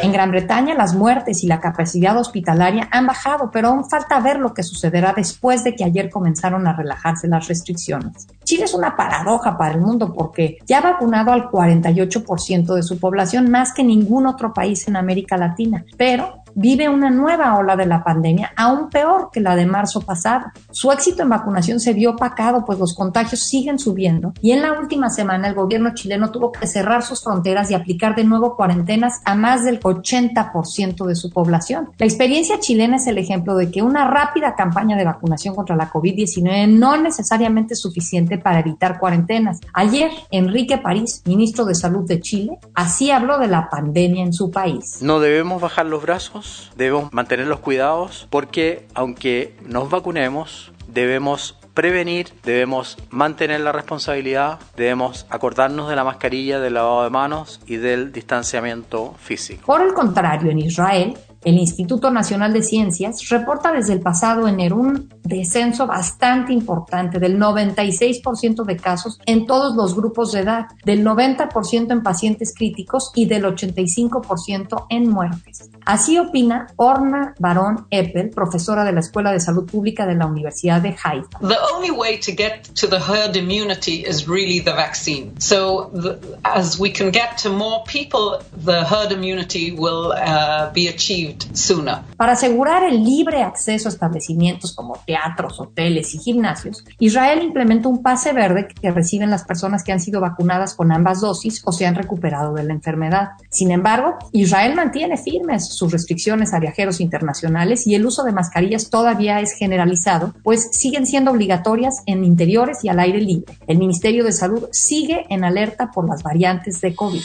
En 0.03 0.13
Gran 0.13 0.31
Bretaña, 0.31 0.75
las 0.75 0.95
muertes 0.95 1.43
y 1.43 1.49
la 1.49 1.61
capacidad 1.61 2.17
hospitalaria 2.17 2.89
han 2.93 3.07
bajado, 3.07 3.51
pero 3.53 3.69
aún 3.69 3.89
falta 3.89 4.21
ver 4.21 4.39
lo 4.39 4.55
que 4.55 4.63
sucederá 4.63 5.13
después 5.15 5.65
de 5.65 5.75
que 5.75 5.85
ayer 5.85 6.09
comenzaron 6.09 6.67
a 6.69 6.73
relajarse 6.73 7.27
las 7.29 7.49
restricciones. 7.49 8.29
Chile 8.45 8.65
es 8.65 8.75
una 8.75 8.97
paradoja 8.97 9.59
para 9.59 9.75
el 9.75 9.81
mundo 9.81 10.15
porque 10.15 10.59
ya 10.67 10.79
ha 10.79 10.83
vacunado 10.83 11.33
al 11.33 11.51
48% 11.51 12.75
de 12.75 12.83
su 12.83 12.99
población, 12.99 13.51
más 13.51 13.75
que 13.75 13.83
ningún 13.83 14.27
otro 14.27 14.55
país 14.55 14.87
en 14.87 14.97
América 14.97 15.37
Latina, 15.37 15.85
pero 15.97 16.40
vive 16.55 16.89
una 16.89 17.11
nueva 17.11 17.57
ola 17.57 17.77
de 17.77 17.87
la 17.87 18.03
pandemia, 18.03 18.53
aún 18.57 18.91
peor 18.91 19.31
que 19.33 19.41
la 19.41 19.57
de 19.57 19.67
marzo 19.67 20.01
pasado. 20.01 20.47
Su 20.71 20.93
éxito 20.93 21.23
en 21.23 21.31
vacunación 21.31 21.81
se 21.81 21.93
vio 21.93 22.11
opacado, 22.11 22.65
pues 22.65 22.79
los 22.79 22.95
contagios 22.95 23.41
siguen 23.41 23.79
subiendo 23.79 24.33
y 24.41 24.53
en 24.53 24.63
la 24.63 24.73
última 24.73 25.11
semana 25.11 25.49
el 25.49 25.55
gobierno 25.55 25.95
chileno 25.95 26.31
tuvo 26.31 26.53
que 26.53 26.67
cerrar 26.67 27.03
sus 27.03 27.23
fronteras 27.23 27.71
y 27.71 27.75
aplicar 27.75 28.15
de 28.15 28.25
nuevo 28.25 28.57
cuarentenas 28.57 29.21
a 29.25 29.35
más 29.35 29.65
del 29.65 29.81
80% 29.81 31.07
de 31.07 31.15
su 31.15 31.31
población. 31.31 31.91
La 31.99 32.07
experiencia 32.07 32.61
chilena 32.61 32.97
es 32.97 33.07
el 33.07 33.19
ejemplo 33.19 33.57
de 33.57 33.71
que 33.71 33.83
una 33.83 34.09
rápida 34.09 34.55
campaña 34.55 34.97
de 34.97 35.05
vacunación 35.05 35.55
contra 35.55 35.77
la 35.77 35.91
COVID-19 35.91 36.69
no 36.69 36.97
necesariamente 36.97 37.75
es 37.75 37.81
suficiente 37.81 38.39
para 38.39 38.61
evitar 38.61 38.99
cuarentenas. 38.99 39.61
Ayer, 39.73 40.11
Enrique 40.31 40.79
París, 40.79 41.23
ministro 41.27 41.65
de 41.65 41.75
Salud 41.75 42.07
de 42.07 42.21
Chile, 42.21 42.59
así 42.75 43.11
habló 43.11 43.39
de 43.39 43.49
la 43.49 43.69
pandemia 43.69 44.25
en 44.25 44.33
su 44.33 44.51
país. 44.51 44.99
No 45.03 45.21
debemos 45.21 45.61
bajar 45.61 45.87
los 45.87 46.03
brazos, 46.03 46.40
debemos 46.77 47.13
mantener 47.13 47.47
los 47.47 47.61
cuidados 47.61 48.27
porque 48.31 48.87
aunque 48.95 49.57
nos 49.67 49.91
vacunemos, 49.91 50.73
debemos 50.89 51.57
prevenir, 51.75 52.33
debemos 52.43 52.99
mantener 53.11 53.61
la 53.61 53.73
responsabilidad, 53.73 54.59
debemos 54.77 55.27
acordarnos 55.31 55.89
de 55.89 55.97
la 55.97 56.05
mascarilla, 56.05 56.61
del 56.61 56.75
lavado 56.75 57.05
de 57.05 57.11
manos 57.11 57.61
y 57.67 57.77
del 57.77 58.13
distanciamiento 58.13 59.15
físico. 59.19 59.67
Por 59.67 59.83
el 59.83 59.95
contrario, 59.95 60.51
en 60.51 60.59
Israel, 60.59 61.17
el 61.43 61.59
Instituto 61.59 62.11
Nacional 62.11 62.53
de 62.53 62.63
Ciencias 62.63 63.29
reporta 63.31 63.73
desde 63.73 63.95
el 63.95 64.01
pasado 64.01 64.47
enero 64.47 64.77
un 64.77 65.09
descenso 65.23 65.87
bastante 65.87 66.53
importante 66.53 67.19
del 67.19 67.39
96% 67.39 68.65
de 68.65 68.77
casos 68.77 69.19
en 69.25 69.47
todos 69.47 69.75
los 69.75 69.95
grupos 69.95 70.33
de 70.33 70.41
edad, 70.41 70.67
del 70.85 71.05
90% 71.05 71.93
en 71.93 72.03
pacientes 72.03 72.53
críticos 72.55 73.11
y 73.15 73.25
del 73.25 73.45
85% 73.45 74.87
en 74.91 75.09
muertes. 75.09 75.71
Así 75.87 76.19
opina 76.19 76.67
Orna 76.77 77.35
Barón 77.39 77.87
Eppel, 77.91 78.31
profesora 78.31 78.85
de 78.85 78.93
la 78.93 79.01
Escuela 79.01 79.33
de 79.33 79.41
Salud 79.41 79.65
Pública 79.65 80.07
de 80.07 80.17
la 80.17 80.27
Universidad 80.27 80.83
de 80.83 80.95
Haifa. 81.03 81.39
The 81.41 81.57
only 81.75 81.91
way 81.91 82.19
to 82.19 82.33
get 82.33 82.65
to 82.75 82.87
the 82.87 83.01
herd 83.01 83.37
immunity 83.37 84.05
is 84.07 84.29
really 84.29 84.61
the 84.61 84.73
vaccine. 84.73 85.41
So 85.41 85.91
the, 85.95 86.19
as 86.45 86.79
we 86.79 86.93
can 86.93 87.11
get 87.11 87.39
to 87.43 87.51
more 87.51 87.83
people, 87.87 88.43
the 88.53 88.85
herd 88.85 89.13
immunity 89.13 89.73
will 89.73 90.13
uh, 90.13 90.71
be 90.73 90.89
achieved 90.89 91.30
sooner. 91.53 91.99
Para 92.17 92.33
asegurar 92.33 92.85
el 92.85 93.05
libre 93.05 93.43
acceso 93.43 93.89
a 93.89 93.93
establecimientos 93.93 94.75
como 94.75 94.99
teatros, 95.07 95.61
hoteles 95.61 96.15
y 96.15 96.19
gimnasios, 96.19 96.85
Israel 96.99 97.43
implementó 97.43 97.89
un 97.89 98.03
pase 98.03 98.33
verde 98.33 98.69
que 98.81 98.91
reciben 98.91 99.31
las 99.31 99.45
personas 99.45 99.85
que 99.85 99.93
han 99.93 100.01
sido 100.01 100.21
vacunadas 100.21 100.75
con 100.75 100.93
ambas 100.93 101.21
dosis 101.21 101.63
o 101.65 101.73
se 101.73 101.87
han 101.87 101.95
recuperado 101.95 102.55
de 102.55 102.65
la 102.65 102.73
enfermedad. 102.73 103.31
Sin 103.51 103.71
embargo, 103.71 104.17
Israel 104.33 104.75
mantiene 104.75 105.17
firmes 105.17 105.69
sus 105.75 105.93
restricciones 105.93 106.55
a 106.55 106.59
viajeros 106.59 107.01
internacionales 107.01 107.87
y 107.87 107.95
el 107.95 108.07
uso 108.07 108.25
de 108.25 108.33
mascarillas 108.33 108.91
todavía 108.91 109.41
es 109.41 109.53
generalizado, 109.53 110.35
pues 110.43 110.71
siguen 110.73 111.07
siendo 111.07 111.31
obligatorias 111.31 112.03
en 112.07 112.25
interiores 112.25 112.85
y 112.85 112.89
al 112.89 113.01
aire 113.01 113.21
libre. 113.21 113.55
El 113.67 113.79
Ministerio 113.79 114.25
de 114.25 114.33
Salud 114.33 114.69
sigue 114.73 115.27
en 115.29 115.45
alerta 115.45 115.91
por 115.91 116.09
las 116.09 116.23
variantes 116.23 116.81
de 116.81 116.95
COVID. 116.95 117.23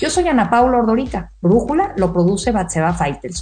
Yo 0.00 0.10
soy 0.10 0.28
Ana 0.28 0.50
Paula 0.50 0.78
Ordorica. 0.78 1.32
Brújula 1.40 1.94
lo 1.96 2.12
produce 2.12 2.50
Batseba 2.50 2.92
Faitelson. 2.92 3.41